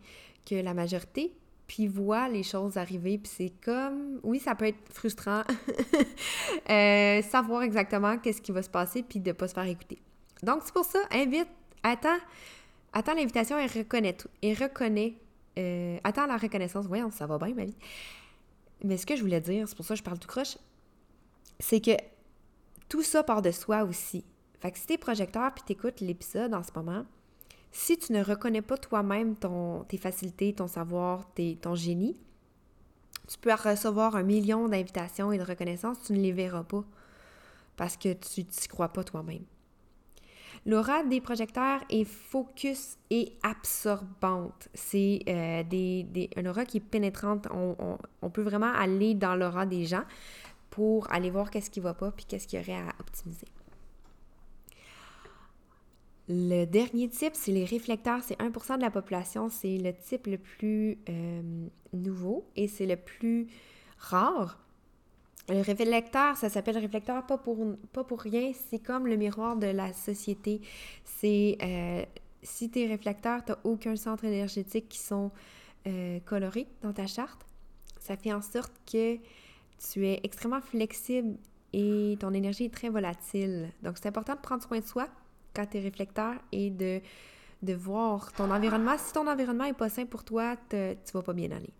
que 0.45 0.55
la 0.55 0.73
majorité, 0.73 1.33
puis 1.67 1.87
voient 1.87 2.29
les 2.29 2.43
choses 2.43 2.77
arriver, 2.77 3.17
puis 3.17 3.31
c'est 3.33 3.53
comme... 3.63 4.19
Oui, 4.23 4.39
ça 4.39 4.55
peut 4.55 4.67
être 4.67 4.77
frustrant, 4.91 5.41
euh, 6.69 7.21
savoir 7.21 7.63
exactement 7.63 8.17
qu'est-ce 8.17 8.41
qui 8.41 8.51
va 8.51 8.61
se 8.61 8.69
passer, 8.69 9.03
puis 9.03 9.19
de 9.19 9.29
ne 9.29 9.33
pas 9.33 9.47
se 9.47 9.53
faire 9.53 9.65
écouter. 9.65 9.99
Donc, 10.43 10.61
c'est 10.65 10.73
pour 10.73 10.85
ça, 10.85 10.99
invite, 11.11 11.47
attends, 11.81 12.19
Attends 12.93 13.15
l'invitation 13.15 13.57
et 13.57 13.67
reconnaît. 13.67 14.15
Et. 14.41 15.15
Euh, 15.59 15.97
attends 16.03 16.25
la 16.25 16.37
reconnaissance. 16.37 16.85
Voyons, 16.85 17.11
ça 17.11 17.27
va 17.27 17.37
bien, 17.37 17.53
ma 17.53 17.65
vie. 17.65 17.75
Mais 18.83 18.97
ce 18.97 19.05
que 19.05 19.15
je 19.15 19.21
voulais 19.21 19.41
dire, 19.41 19.67
c'est 19.67 19.75
pour 19.75 19.85
ça 19.85 19.93
que 19.93 19.99
je 19.99 20.03
parle 20.03 20.19
tout 20.19 20.27
croche, 20.27 20.57
c'est 21.59 21.79
que 21.79 21.91
tout 22.89 23.03
ça 23.03 23.23
part 23.23 23.41
de 23.41 23.51
soi 23.51 23.83
aussi. 23.83 24.25
Fait 24.59 24.71
que 24.71 24.77
si 24.77 24.85
t'es 24.85 24.97
projecteur 24.97 25.53
puis 25.53 25.63
t'écoutes 25.63 25.99
l'épisode 26.01 26.53
en 26.53 26.63
ce 26.63 26.69
moment, 26.75 27.05
si 27.71 27.97
tu 27.97 28.13
ne 28.13 28.23
reconnais 28.23 28.61
pas 28.61 28.77
toi-même 28.77 29.35
tes 29.87 29.97
facilités, 29.97 30.53
ton 30.53 30.67
savoir, 30.67 31.27
tes, 31.33 31.55
ton 31.55 31.75
génie, 31.75 32.19
tu 33.27 33.37
peux 33.39 33.53
recevoir 33.53 34.15
un 34.15 34.23
million 34.23 34.67
d'invitations 34.67 35.31
et 35.31 35.37
de 35.37 35.43
reconnaissance, 35.43 35.97
tu 36.05 36.13
ne 36.13 36.19
les 36.19 36.31
verras 36.31 36.63
pas 36.63 36.83
parce 37.75 37.97
que 37.97 38.13
tu 38.13 38.45
t'y 38.45 38.67
crois 38.67 38.89
pas 38.89 39.03
toi-même. 39.03 39.43
L'aura 40.65 41.03
des 41.03 41.19
projecteurs 41.19 41.81
est 41.89 42.05
focus 42.05 42.97
et 43.09 43.33
absorbante. 43.43 44.69
C'est 44.73 45.19
euh, 45.27 45.63
des, 45.63 46.29
une 46.37 46.47
aura 46.47 46.65
qui 46.65 46.77
est 46.77 46.79
pénétrante. 46.79 47.47
On, 47.51 48.29
peut 48.29 48.41
vraiment 48.41 48.71
aller 48.73 49.13
dans 49.13 49.35
l'aura 49.35 49.65
des 49.65 49.85
gens 49.85 50.03
pour 50.69 51.11
aller 51.11 51.29
voir 51.29 51.51
qu'est-ce 51.51 51.69
qui 51.69 51.81
ne 51.81 51.83
va 51.83 51.93
pas 51.93 52.11
puis 52.11 52.25
qu'est-ce 52.25 52.47
qu'il 52.47 52.59
y 52.59 52.61
aurait 52.63 52.81
à 52.81 52.93
optimiser. 52.99 53.47
Le 56.29 56.63
dernier 56.63 57.09
type, 57.09 57.35
c'est 57.35 57.51
les 57.51 57.65
réflecteurs. 57.65 58.23
C'est 58.23 58.39
1% 58.39 58.77
de 58.77 58.81
la 58.81 58.89
population. 58.89 59.49
C'est 59.49 59.77
le 59.77 59.93
type 59.93 60.27
le 60.27 60.37
plus 60.37 60.97
euh, 61.09 61.67
nouveau 61.91 62.47
et 62.55 62.69
c'est 62.69 62.85
le 62.85 62.95
plus 62.95 63.47
rare. 63.97 64.59
Le 65.49 65.61
réflecteur, 65.61 66.37
ça 66.37 66.49
s'appelle 66.49 66.77
réflecteur 66.77 67.25
pas 67.25 67.37
pour, 67.37 67.57
pas 67.91 68.05
pour 68.05 68.21
rien, 68.21 68.53
c'est 68.69 68.79
comme 68.79 69.07
le 69.07 69.17
miroir 69.17 69.57
de 69.57 69.67
la 69.67 69.91
société. 69.91 70.61
C'est 71.03 71.57
euh, 71.61 72.05
si 72.41 72.69
tu 72.69 72.79
es 72.79 72.87
réflecteur, 72.87 73.43
tu 73.43 73.51
n'as 73.51 73.57
aucun 73.65 73.95
centre 73.97 74.23
énergétique 74.23 74.87
qui 74.87 74.99
sont 74.99 75.31
euh, 75.85 76.19
colorés 76.21 76.67
dans 76.81 76.93
ta 76.93 77.07
charte. 77.07 77.45
Ça 77.99 78.15
fait 78.15 78.31
en 78.31 78.41
sorte 78.41 78.71
que 78.89 79.17
tu 79.91 80.07
es 80.07 80.21
extrêmement 80.23 80.61
flexible 80.61 81.37
et 81.73 82.17
ton 82.21 82.33
énergie 82.33 82.65
est 82.65 82.73
très 82.73 82.89
volatile. 82.89 83.69
Donc, 83.81 83.97
c'est 83.97 84.07
important 84.07 84.35
de 84.35 84.41
prendre 84.41 84.63
soin 84.63 84.79
de 84.79 84.85
soi 84.85 85.07
quand 85.53 85.65
tu 85.65 85.77
es 85.77 85.81
réflecteur 85.81 86.35
et 86.53 86.69
de, 86.69 87.01
de 87.61 87.73
voir 87.73 88.31
ton 88.31 88.49
environnement. 88.49 88.97
Si 88.97 89.11
ton 89.11 89.27
environnement 89.27 89.65
n'est 89.65 89.73
pas 89.73 89.89
sain 89.89 90.05
pour 90.05 90.23
toi, 90.23 90.55
tu 90.69 90.77
ne 90.77 90.95
vas 91.13 91.21
pas 91.21 91.33
bien 91.33 91.51
aller. 91.51 91.73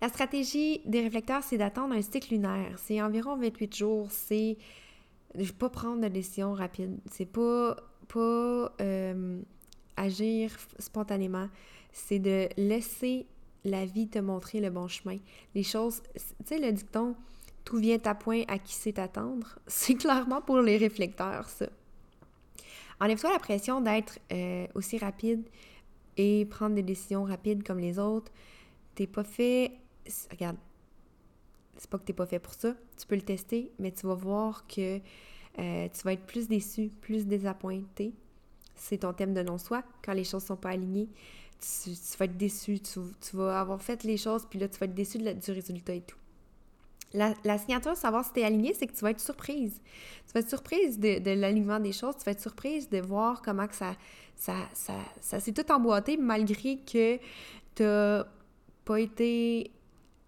La 0.00 0.08
stratégie 0.08 0.80
des 0.84 1.02
réflecteurs, 1.02 1.42
c'est 1.42 1.58
d'attendre 1.58 1.94
un 1.94 2.02
cycle 2.02 2.32
lunaire. 2.34 2.78
C'est 2.78 3.00
environ 3.00 3.36
28 3.36 3.74
jours. 3.74 4.08
C'est 4.10 4.56
ne 5.34 5.44
pas 5.46 5.68
prendre 5.68 6.02
de 6.02 6.08
décision 6.08 6.52
rapide. 6.52 6.98
C'est 7.10 7.26
pas, 7.26 7.76
pas 8.08 8.72
euh, 8.80 9.40
agir 9.96 10.50
spontanément. 10.78 11.48
C'est 11.92 12.18
de 12.18 12.48
laisser 12.56 13.26
la 13.64 13.86
vie 13.86 14.08
te 14.08 14.18
montrer 14.18 14.60
le 14.60 14.70
bon 14.70 14.88
chemin. 14.88 15.18
Les 15.54 15.62
choses, 15.62 16.02
tu 16.14 16.22
sais, 16.44 16.58
le 16.58 16.72
dicton 16.72 17.14
tout 17.64 17.78
vient 17.78 17.98
à 18.04 18.14
point 18.14 18.42
à 18.48 18.58
qui 18.58 18.74
sait 18.74 19.00
attendre, 19.00 19.58
c'est 19.66 19.94
clairement 19.94 20.42
pour 20.42 20.60
les 20.60 20.76
réflecteurs, 20.76 21.48
ça. 21.48 21.66
Enlève-toi 23.00 23.32
la 23.32 23.38
pression 23.38 23.80
d'être 23.80 24.18
euh, 24.32 24.66
aussi 24.74 24.98
rapide 24.98 25.44
et 26.16 26.44
prendre 26.44 26.76
des 26.76 26.82
décisions 26.82 27.24
rapides 27.24 27.64
comme 27.64 27.80
les 27.80 27.98
autres. 27.98 28.30
T'es 28.94 29.08
pas 29.08 29.24
fait 29.24 29.72
regarde, 30.30 30.56
c'est 31.76 31.90
pas 31.90 31.98
que 31.98 32.04
t'es 32.04 32.12
pas 32.12 32.26
fait 32.26 32.38
pour 32.38 32.54
ça, 32.54 32.74
tu 32.96 33.06
peux 33.06 33.16
le 33.16 33.22
tester, 33.22 33.72
mais 33.78 33.92
tu 33.92 34.06
vas 34.06 34.14
voir 34.14 34.66
que 34.66 35.00
euh, 35.58 35.88
tu 35.88 36.02
vas 36.02 36.12
être 36.12 36.26
plus 36.26 36.48
déçu, 36.48 36.90
plus 37.00 37.26
désappointé. 37.26 38.12
C'est 38.74 38.98
ton 38.98 39.12
thème 39.12 39.34
de 39.34 39.42
non-soi. 39.42 39.82
Quand 40.04 40.12
les 40.12 40.24
choses 40.24 40.44
sont 40.44 40.56
pas 40.56 40.70
alignées, 40.70 41.08
tu, 41.60 41.90
vas 42.18 42.24
être 42.24 42.36
déçu, 42.36 42.80
tu, 42.80 43.00
vas 43.36 43.60
avoir 43.60 43.80
fait 43.80 44.02
les 44.04 44.16
choses, 44.16 44.46
puis 44.48 44.58
là, 44.58 44.68
tu 44.68 44.78
vas 44.78 44.86
être 44.86 44.94
déçu 44.94 45.18
du 45.18 45.50
résultat 45.52 45.94
et 45.94 46.02
tout. 46.02 46.18
La, 47.12 47.32
la 47.44 47.58
signature, 47.58 47.96
savoir 47.96 48.24
si 48.24 48.32
tu 48.32 48.40
es 48.40 48.44
aligné, 48.44 48.74
c'est 48.74 48.88
que 48.88 48.92
tu 48.92 49.00
vas 49.00 49.12
être 49.12 49.20
surprise. 49.20 49.80
Tu 50.26 50.32
vas 50.32 50.40
être 50.40 50.48
surprise 50.48 50.98
de, 50.98 51.20
de 51.20 51.30
l'alignement 51.30 51.78
des 51.78 51.92
choses, 51.92 52.16
tu 52.18 52.24
vas 52.24 52.32
être 52.32 52.40
surprise 52.40 52.90
de 52.90 52.98
voir 52.98 53.40
comment 53.40 53.68
que 53.68 53.76
ça, 53.76 53.94
ça, 54.34 54.56
ça, 54.72 54.94
ça 55.20 55.38
s'est 55.38 55.52
tout 55.52 55.70
emboîté 55.70 56.16
malgré 56.16 56.78
que 56.78 57.18
tu 57.76 58.24
pas 58.84 59.00
été 59.00 59.70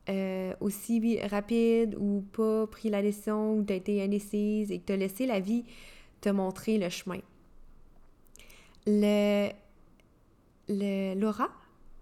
euh, 0.09 0.55
aussi 0.61 1.19
rapide 1.27 1.97
ou 1.99 2.25
pas 2.33 2.69
pris 2.69 2.91
la 2.91 3.03
décision 3.03 3.57
ou 3.57 3.65
tu 3.65 3.73
as 3.73 3.77
été 3.77 4.01
indécise 4.01 4.71
et 4.71 4.79
que 4.79 4.87
tu 4.87 4.93
as 4.93 4.97
laissé 4.97 5.27
la 5.27 5.41
vie 5.41 5.65
te 6.21 6.29
montrer 6.29 6.79
le 6.79 6.89
chemin. 6.89 7.19
Le, 8.87 9.51
l'aura 10.69 11.49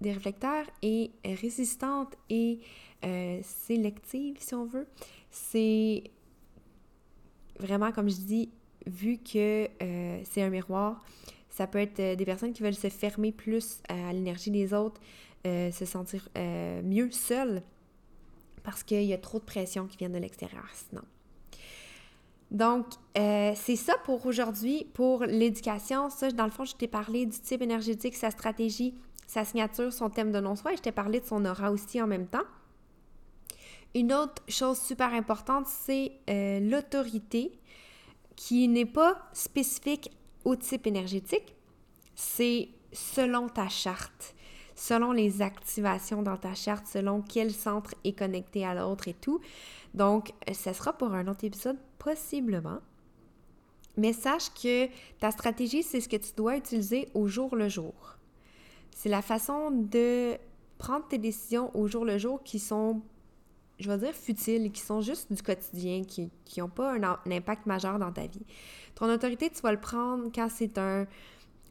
des 0.03 0.13
réflecteurs 0.13 0.67
est 0.83 1.13
résistante 1.25 2.15
et 2.29 2.61
euh, 3.07 3.41
sélective, 3.43 4.37
si 4.39 4.55
on 4.55 4.67
veut. 4.67 4.87
C'est 5.31 6.05
vraiment, 7.59 7.91
comme 7.91 8.11
je 8.11 8.17
dis, 8.17 8.51
vu 8.87 9.17
que 9.17 9.67
euh, 9.83 10.21
c'est 10.25 10.43
un 10.43 10.51
miroir, 10.51 11.03
ça 11.49 11.67
peut 11.67 11.79
être 11.79 12.17
des 12.19 12.25
personnes 12.27 12.53
qui 12.53 12.63
veulent 12.63 12.75
se 12.75 12.91
fermer 12.91 13.33
plus 13.33 13.81
à 13.89 14.13
l'énergie 14.13 14.51
des 14.51 14.75
autres, 14.75 15.01
se 15.45 15.85
sentir 15.85 16.29
mieux 16.83 17.11
seules 17.11 17.63
parce 18.65 18.83
qu'il 18.83 19.05
y 19.05 19.13
a 19.13 19.19
trop 19.19 19.39
de 19.39 19.45
pression 19.45 19.87
qui 19.87 19.97
vient 19.99 20.11
de 20.11 20.19
l'extérieur 20.19 20.67
sinon. 20.73 21.03
Donc, 22.51 22.87
euh, 23.19 23.53
c'est 23.57 23.77
ça 23.77 23.95
pour 24.05 24.27
aujourd'hui, 24.27 24.87
pour 24.95 25.25
l'éducation. 25.25 26.11
Ça, 26.11 26.31
dans 26.31 26.45
le 26.45 26.51
fond, 26.51 26.65
je 26.65 26.77
t'ai 26.77 26.87
parlé 26.87 27.27
du 27.27 27.39
type 27.39 27.63
énergétique, 27.63 28.15
sa 28.15 28.31
stratégie, 28.31 28.95
sa 29.27 29.45
signature, 29.45 29.93
son 29.93 30.11
thème 30.11 30.31
de 30.31 30.41
non-soi 30.41 30.73
et 30.73 30.77
je 30.77 30.83
t'ai 30.83 30.93
parlé 30.93 31.21
de 31.21 31.27
son 31.27 31.45
aura 31.45 31.71
aussi 31.71 32.01
en 32.01 32.07
même 32.07 32.27
temps. 32.27 32.45
Une 33.95 34.13
autre 34.13 34.43
chose 34.49 34.79
super 34.81 35.15
importante, 35.15 35.67
c'est 35.67 36.13
euh, 36.29 36.61
l'autorité 36.61 37.53
qui 38.37 38.67
n'est 38.69 38.87
pas 38.87 39.29
spécifique 39.33 40.11
au 40.45 40.57
type 40.57 40.87
énergétique. 40.87 41.55
C'est 42.15 42.69
selon 42.93 43.49
ta 43.49 43.69
charte, 43.69 44.34
selon 44.87 45.13
les 45.13 45.41
activations 45.41 46.23
dans 46.23 46.37
ta 46.37 46.55
charte, 46.55 46.87
selon 46.87 47.23
quel 47.23 47.53
centre 47.53 47.95
est 48.05 48.13
connecté 48.13 48.67
à 48.67 48.75
l'autre 48.75 49.09
et 49.09 49.15
tout. 49.15 49.41
Donc, 49.95 50.33
ça 50.53 50.75
sera 50.75 50.93
pour 50.93 51.15
un 51.15 51.27
autre 51.27 51.45
épisode 51.45 51.79
possiblement. 51.99 52.81
Mais 53.97 54.13
sache 54.13 54.51
que 54.51 54.89
ta 55.21 55.31
stratégie, 55.31 55.83
c'est 55.83 56.03
ce 56.03 56.09
que 56.09 56.17
tu 56.17 56.33
dois 56.37 56.59
utiliser 56.59 57.09
au 57.15 57.29
jour 57.29 57.57
le 57.57 57.71
jour. 57.71 57.95
C'est 58.91 59.09
la 59.09 59.23
façon 59.23 59.71
de 59.71 60.37
prendre 60.77 61.09
tes 61.09 61.19
décisions 61.19 61.75
au 61.75 61.89
jour 61.89 62.05
le 62.05 62.19
jour 62.19 62.43
qui 62.43 62.59
sont, 62.59 63.01
je 63.79 63.91
vais 63.91 63.97
dire, 63.97 64.13
futiles, 64.13 64.71
qui 64.71 64.83
sont 64.83 65.01
juste 65.01 65.33
du 65.33 65.43
quotidien, 65.43 66.03
qui 66.05 66.31
n'ont 66.59 66.69
pas 66.69 66.93
un, 66.93 67.33
impact 67.33 67.65
majeur 67.65 67.99
dans 67.99 68.13
ta 68.13 68.27
vie. 68.27 68.45
Ton 68.97 69.11
autorité, 69.11 69.49
tu 69.49 69.63
vas 69.63 69.73
le 69.73 69.81
prendre 69.81 70.31
quand 70.35 70.49
c'est 70.51 70.77
un, 70.77 71.07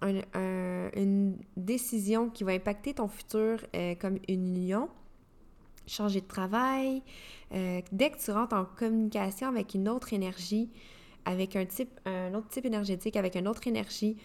une 0.03 1.37
décision 1.57 2.29
qui 2.29 2.43
va 2.43 2.51
impacter 2.51 2.93
ton 2.93 3.07
futur 3.07 3.59
euh, 3.75 3.95
comme 3.95 4.17
une 4.27 4.55
union, 4.55 4.89
changer 5.87 6.21
de 6.21 6.27
travail, 6.27 7.01
euh, 7.53 7.81
dès 7.91 8.11
que 8.11 8.17
tu 8.17 8.31
rentres 8.31 8.55
en 8.55 8.65
communication 8.65 9.47
avec 9.47 9.73
une 9.73 9.89
autre 9.89 10.13
énergie, 10.13 10.69
avec 11.25 11.55
un 11.55 11.65
type, 11.65 11.99
un 12.05 12.33
autre 12.33 12.49
type 12.49 12.65
énergétique, 12.65 13.15
avec 13.15 13.35
une 13.35 13.47
autre 13.47 13.67
énergie, 13.67 14.17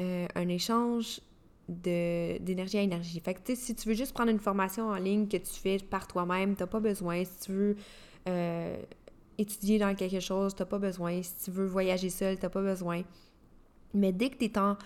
euh, 0.00 0.26
un 0.34 0.48
échange 0.48 1.20
d'énergie 1.68 2.78
à 2.78 2.82
énergie. 2.82 3.20
Fait 3.20 3.34
que, 3.34 3.54
si 3.54 3.74
tu 3.74 3.88
veux 3.88 3.94
juste 3.94 4.12
prendre 4.12 4.30
une 4.30 4.40
formation 4.40 4.88
en 4.88 4.96
ligne 4.96 5.28
que 5.28 5.36
tu 5.36 5.52
fais 5.52 5.78
par 5.78 6.06
toi-même, 6.06 6.56
tu 6.56 6.62
n'as 6.62 6.66
pas 6.66 6.80
besoin. 6.80 7.24
Si 7.24 7.38
tu 7.46 7.52
veux 7.52 7.76
étudier 9.38 9.78
dans 9.78 9.94
quelque 9.94 10.20
chose, 10.20 10.54
tu 10.54 10.62
n'as 10.62 10.66
pas 10.66 10.78
besoin. 10.78 11.22
Si 11.22 11.44
tu 11.44 11.50
veux 11.50 11.66
voyager 11.66 12.10
seul, 12.10 12.36
tu 12.36 12.42
n'as 12.42 12.50
pas 12.50 12.62
besoin. 12.62 13.02
Mais 13.94 14.12
dès 14.12 14.30
que 14.30 14.36
tu 14.36 14.44
es 14.46 14.58
en 14.58 14.76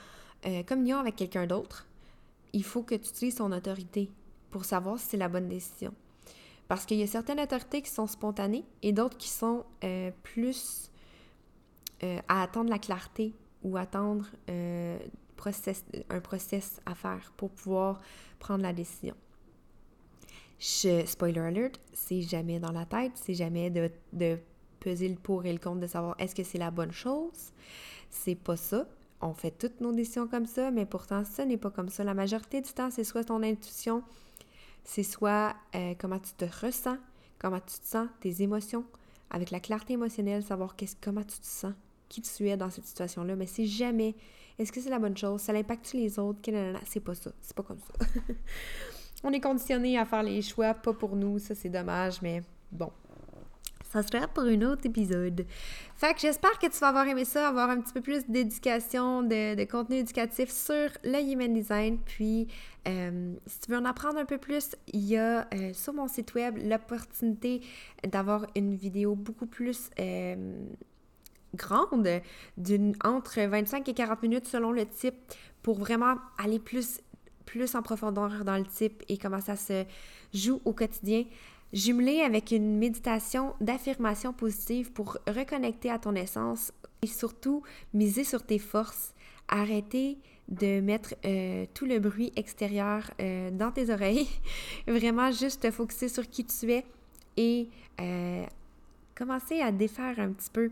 euh, 0.47 0.62
communion 0.62 0.99
avec 0.99 1.16
quelqu'un 1.16 1.47
d'autre, 1.47 1.87
il 2.53 2.64
faut 2.64 2.83
que 2.83 2.95
tu 2.95 3.09
utilises 3.09 3.37
ton 3.37 3.53
autorité 3.53 4.11
pour 4.51 4.64
savoir 4.64 4.99
si 4.99 5.07
c'est 5.11 5.16
la 5.16 5.29
bonne 5.29 5.49
décision. 5.49 5.92
Parce 6.69 6.85
qu'il 6.85 6.99
y 6.99 7.03
a 7.03 7.07
certaines 7.07 7.40
autorités 7.40 7.83
qui 7.83 7.90
sont 7.90 8.07
spontanées 8.07 8.64
et 8.83 8.92
d'autres 8.92 9.16
qui 9.16 9.29
sont 9.29 9.64
plus 10.23 10.90
euh, 12.03 12.21
à 12.29 12.42
attendre 12.42 12.69
la 12.69 12.79
clarté 12.79 13.33
ou 13.62 13.79
attendre 13.79 14.27
euh, 14.51 14.99
un 16.11 16.21
process 16.21 16.81
à 16.85 16.95
faire 16.95 17.33
pour 17.38 17.51
pouvoir 17.51 18.01
prendre 18.38 18.62
la 18.62 18.75
décision. 18.75 19.14
Spoiler 20.59 21.40
alert, 21.40 21.81
c'est 21.95 22.21
jamais 22.21 22.59
dans 22.59 22.73
la 22.73 22.85
tête, 22.85 23.12
c'est 23.14 23.33
jamais 23.33 23.71
de, 23.71 23.90
de, 24.12 24.38
peser 24.79 25.09
le 25.09 25.14
pour 25.14 25.47
et 25.47 25.53
le 25.53 25.59
contre, 25.59 25.81
de 25.81 25.87
savoir 25.87 26.16
est-ce 26.19 26.35
que 26.35 26.42
c'est 26.42 26.59
la 26.59 26.71
bonne 26.71 26.92
chose. 26.92 27.53
C'est 28.11 28.35
pas 28.35 28.57
ça. 28.57 28.87
On 29.20 29.33
fait 29.33 29.50
toutes 29.50 29.81
nos 29.81 29.92
décisions 29.92 30.29
comme 30.29 30.46
ça, 30.46 30.70
mais 30.70 30.87
pourtant, 30.87 31.24
ce 31.24 31.42
n'est 31.42 31.57
pas 31.57 31.70
comme 31.70 31.88
ça. 31.88 32.05
La 32.05 32.14
majorité 32.14 32.61
du 32.61 32.72
temps, 32.72 32.90
c'est 32.90 33.05
soit 33.05 33.24
ton 33.24 33.42
intuition, 33.42 34.02
c'est 34.85 35.02
soit 35.02 35.55
euh, 35.74 35.94
comment 35.98 36.18
tu 36.18 36.33
te 36.35 36.44
ressens, 36.64 36.98
comment 37.38 37.61
tu 37.61 37.79
te 37.81 37.87
sens, 37.87 38.09
tes 38.20 38.42
émotions, 38.42 38.85
avec 39.31 39.50
la 39.50 39.61
clarté 39.61 39.94
émotionnelle, 39.94 40.42
savoir 40.42 40.76
comment 41.00 41.24
tu 41.24 41.38
te 41.38 41.46
sens 41.46 41.72
qui 42.09 42.22
tu 42.22 42.48
es 42.48 42.57
dans 42.57 42.70
cette 42.70 42.87
situation-là, 42.87 43.35
mais 43.37 43.46
c'est 43.46 43.66
jamais 43.66 44.14
est-ce 44.59 44.72
que 44.72 44.81
c'est 44.81 44.90
la 44.90 44.98
bonne 44.98 45.16
chose, 45.16 45.40
ça 45.40 45.52
impacte 45.52 45.92
les 45.92 46.18
autres, 46.18 46.40
c'est 46.87 47.00
pas 47.00 47.14
ça, 47.14 47.31
c'est 47.40 47.55
pas 47.55 47.62
comme 47.62 47.81
ça. 47.81 48.07
On 49.24 49.33
est 49.33 49.40
conditionné 49.40 49.98
à 49.98 50.05
faire 50.05 50.22
les 50.22 50.40
choix, 50.40 50.72
pas 50.72 50.92
pour 50.92 51.16
nous, 51.16 51.38
ça 51.38 51.55
c'est 51.55 51.68
dommage, 51.68 52.22
mais 52.22 52.42
bon. 52.72 52.90
Ça 53.90 54.03
sera 54.03 54.27
pour 54.27 54.44
un 54.44 54.62
autre 54.62 54.85
épisode. 54.85 55.46
Fait 55.96 56.12
que 56.12 56.20
j'espère 56.20 56.59
que 56.59 56.66
tu 56.66 56.79
vas 56.79 56.88
avoir 56.88 57.07
aimé 57.07 57.25
ça, 57.25 57.49
avoir 57.49 57.70
un 57.70 57.81
petit 57.81 57.92
peu 57.92 58.01
plus 58.01 58.27
d'éducation, 58.29 59.22
de, 59.22 59.64
contenu 59.64 59.96
éducatif 59.96 60.51
sur 60.51 60.90
le 61.05 61.33
Human 61.33 61.53
Design. 61.55 61.99
Puis, 62.05 62.49
euh, 62.88 63.35
si 63.46 63.61
tu 63.61 63.70
veux 63.70 63.79
en 63.79 63.85
apprendre 63.85 64.18
un 64.18 64.25
peu 64.25 64.38
plus, 64.38 64.70
il 64.92 65.05
y 65.05 65.16
a 65.16 65.49
euh, 65.55 65.72
sur 65.72 65.94
mon 65.94 66.09
site 66.09 66.35
web 66.35 66.59
l'opportunité 66.59 67.62
d'avoir 68.07 68.46
une 68.57 68.75
vidéo 68.75 69.14
beaucoup 69.14 69.46
plus 69.46 69.90
euh, 69.99 70.66
grande, 71.55 72.09
d'une 72.59 72.94
entre 73.05 73.40
25 73.40 73.88
et 73.88 73.94
40 73.94 74.22
minutes 74.22 74.49
selon 74.49 74.72
le 74.72 74.85
type, 74.85 75.14
pour 75.62 75.79
vraiment 75.79 76.16
aller 76.38 76.59
plus, 76.59 77.01
plus 77.44 77.75
en 77.75 77.83
profondeur 77.83 78.44
dans 78.44 78.57
le 78.57 78.66
type 78.66 79.03
et 79.09 79.16
comment 79.16 79.40
ça 79.40 79.57
se 79.57 79.85
joue 80.35 80.61
au 80.64 80.72
quotidien. 80.72 81.25
Jumelé 81.77 82.23
avec 82.23 82.53
une 82.53 82.79
méditation 82.79 83.55
d'affirmation 83.61 84.33
positive 84.33 84.93
pour 84.93 85.19
reconnecter 85.27 85.91
à 85.91 85.99
ton 85.99 86.15
essence 86.15 86.73
et 87.03 87.07
surtout 87.07 87.62
miser 87.93 88.25
sur 88.25 88.43
tes 88.43 88.59
forces. 88.59 89.12
Arrêter 89.47 90.17
de 90.49 90.81
mettre 90.81 91.15
euh, 91.27 91.67
tout 91.75 91.85
le 91.85 91.99
bruit 91.99 92.33
extérieur 92.35 93.11
euh, 93.21 93.51
dans 93.51 93.73
tes 93.73 93.91
oreilles. 93.91 94.27
Vraiment 94.87 95.31
juste 95.31 95.65
te 95.65 95.71
focuser 95.71 96.09
sur 96.09 96.27
qui 96.31 96.47
tu 96.47 96.73
es 96.73 96.87
et 97.37 97.69
euh, 98.01 98.47
commencer 99.15 99.61
à 99.61 99.71
défaire 99.71 100.19
un 100.19 100.33
petit 100.33 100.51
peu 100.51 100.71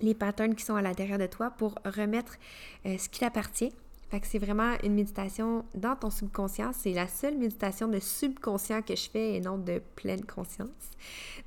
les 0.00 0.14
patterns 0.14 0.56
qui 0.56 0.64
sont 0.64 0.74
à 0.74 0.82
l'intérieur 0.82 1.18
de 1.18 1.26
toi 1.26 1.50
pour 1.50 1.76
remettre 1.84 2.38
ce 2.84 3.08
qui 3.08 3.20
t'appartient. 3.20 3.72
Fait 4.10 4.20
que 4.20 4.26
c'est 4.26 4.38
vraiment 4.38 4.72
une 4.82 4.94
méditation 4.94 5.64
dans 5.74 5.94
ton 5.94 6.10
subconscient. 6.10 6.72
C'est 6.72 6.92
la 6.92 7.08
seule 7.08 7.36
méditation 7.36 7.88
de 7.88 7.98
subconscient 7.98 8.82
que 8.82 8.96
je 8.96 9.10
fais 9.10 9.34
et 9.34 9.40
non 9.40 9.58
de 9.58 9.82
pleine 9.96 10.24
conscience. 10.24 10.68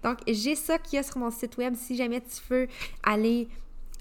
Donc, 0.04 0.19
j'ai 0.28 0.56
ça 0.56 0.78
qui 0.78 0.97
est 0.97 1.04
sur 1.04 1.17
mon 1.17 1.32
site 1.32 1.58
web 1.58 1.74
si 1.76 1.95
jamais 1.95 2.21
tu 2.21 2.41
veux 2.50 2.67
aller 3.04 3.47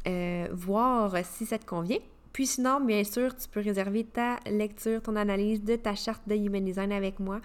euh, 0.07 0.49
voir 0.53 1.15
si 1.25 1.47
ça 1.47 1.59
te 1.59 1.65
convient. 1.65 2.01
Puis 2.33 2.47
sinon, 2.47 2.81
bien 2.81 3.03
sûr, 3.03 3.35
tu 3.37 3.49
peux 3.49 3.61
réserver 3.61 4.05
ta 4.05 4.39
lecture, 4.47 5.03
ton 5.03 5.17
analyse 5.17 5.65
de 5.65 5.77
ta 5.77 5.95
charte 5.95 6.23
de 6.29 6.35
Human 6.35 6.65
Design 6.65 6.93
avec 6.93 7.19
moi. 7.19 7.41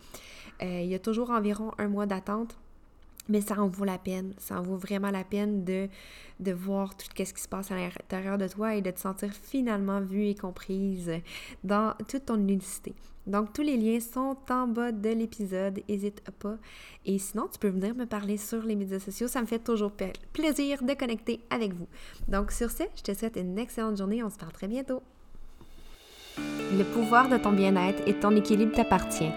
Euh, 0.62 0.82
il 0.84 0.90
y 0.90 0.96
a 0.96 1.00
toujours 1.00 1.32
environ 1.32 1.72
un 1.78 1.88
mois 1.88 2.06
d'attente 2.06 2.56
mais 3.30 3.42
ça 3.42 3.60
en 3.60 3.68
vaut 3.68 3.86
la 3.86 3.98
peine. 3.98 4.34
Ça 4.38 4.60
en 4.60 4.62
vaut 4.62 4.78
vraiment 4.78 5.12
la 5.12 5.24
peine 5.24 5.64
de, 5.64 5.88
de 6.40 6.52
voir 6.52 6.96
tout 6.96 7.08
ce 7.18 7.34
qui 7.34 7.42
se 7.42 7.48
passe 7.48 7.72
à 7.72 7.76
l'intérieur 7.76 8.38
de 8.38 8.48
toi 8.48 8.76
et 8.76 8.82
de 8.82 8.92
te 8.92 9.00
sentir 9.00 9.32
finalement 9.34 10.02
vue 10.02 10.28
et 10.28 10.36
comprise 10.36 11.12
dans 11.64 11.94
toute 12.08 12.26
ton 12.26 12.36
unicité. 12.36 12.94
Donc, 13.28 13.54
tous 13.54 13.64
les 13.64 13.78
liens 13.78 14.00
sont 14.00 14.38
en 14.50 14.68
bas 14.68 14.92
de 14.92 15.10
l'épisode. 15.10 15.82
N'hésite 15.90 16.22
pas. 16.40 16.58
Et 17.06 17.18
sinon, 17.18 17.48
tu 17.52 17.58
peux 17.58 17.70
venir 17.70 17.96
me 17.96 18.06
parler 18.06 18.38
sur 18.38 18.62
les 18.62 18.76
médias 18.76 19.00
sociaux. 19.00 19.28
Ça 19.28 19.42
me 19.42 19.48
fait 19.48 19.60
toujours 19.60 19.92
plaisir 20.34 20.84
de 20.84 20.94
connecter 20.94 21.40
avec 21.50 21.74
vous. 21.74 21.88
Donc, 22.28 22.52
sur 22.52 22.70
ce, 22.70 22.84
je 22.96 23.02
te 23.02 23.14
souhaite 23.14 23.38
une 23.38 23.58
excellente 23.58 23.98
journée. 23.98 24.24
On 24.24 24.30
se 24.30 24.38
parle 24.38 24.52
très 24.52 24.68
bientôt. 24.68 25.02
Le 26.38 26.84
pouvoir 26.84 27.30
de 27.30 27.38
ton 27.38 27.52
bien-être 27.52 28.08
et 28.08 28.14
ton 28.14 28.36
équilibre 28.36 28.76
t'appartient. 28.76 29.32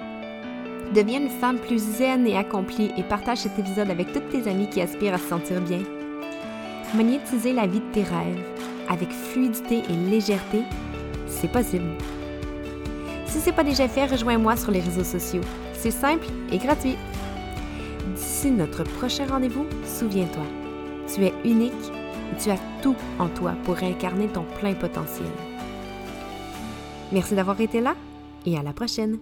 Deviens 0.94 1.20
une 1.20 1.28
femme 1.28 1.58
plus 1.58 1.78
zen 1.78 2.26
et 2.26 2.36
accomplie 2.36 2.90
et 2.96 3.02
partage 3.02 3.38
cet 3.38 3.58
épisode 3.58 3.90
avec 3.90 4.10
toutes 4.12 4.30
tes 4.30 4.48
amies 4.48 4.70
qui 4.70 4.80
aspirent 4.80 5.14
à 5.14 5.18
se 5.18 5.28
sentir 5.28 5.60
bien. 5.60 5.82
Magnétiser 6.94 7.52
la 7.52 7.66
vie 7.66 7.80
de 7.80 7.92
tes 7.92 8.02
rêves 8.02 8.42
avec 8.88 9.10
fluidité 9.10 9.82
et 9.88 10.10
légèreté, 10.10 10.62
c'est 11.26 11.52
possible. 11.52 11.90
Si 13.26 13.38
ce 13.38 13.46
n'est 13.46 13.56
pas 13.56 13.64
déjà 13.64 13.86
fait, 13.86 14.06
rejoins-moi 14.06 14.56
sur 14.56 14.70
les 14.70 14.80
réseaux 14.80 15.04
sociaux. 15.04 15.42
C'est 15.74 15.90
simple 15.90 16.26
et 16.50 16.56
gratuit. 16.56 16.96
D'ici 18.16 18.50
notre 18.50 18.84
prochain 18.84 19.26
rendez-vous, 19.26 19.66
souviens-toi, 19.84 20.44
tu 21.14 21.22
es 21.26 21.34
unique 21.44 21.72
et 22.32 22.42
tu 22.42 22.50
as 22.50 22.58
tout 22.80 22.96
en 23.18 23.28
toi 23.28 23.54
pour 23.64 23.76
incarner 23.82 24.28
ton 24.28 24.44
plein 24.58 24.72
potentiel. 24.72 25.28
Merci 27.12 27.34
d'avoir 27.34 27.60
été 27.60 27.82
là 27.82 27.94
et 28.46 28.56
à 28.56 28.62
la 28.62 28.72
prochaine. 28.72 29.18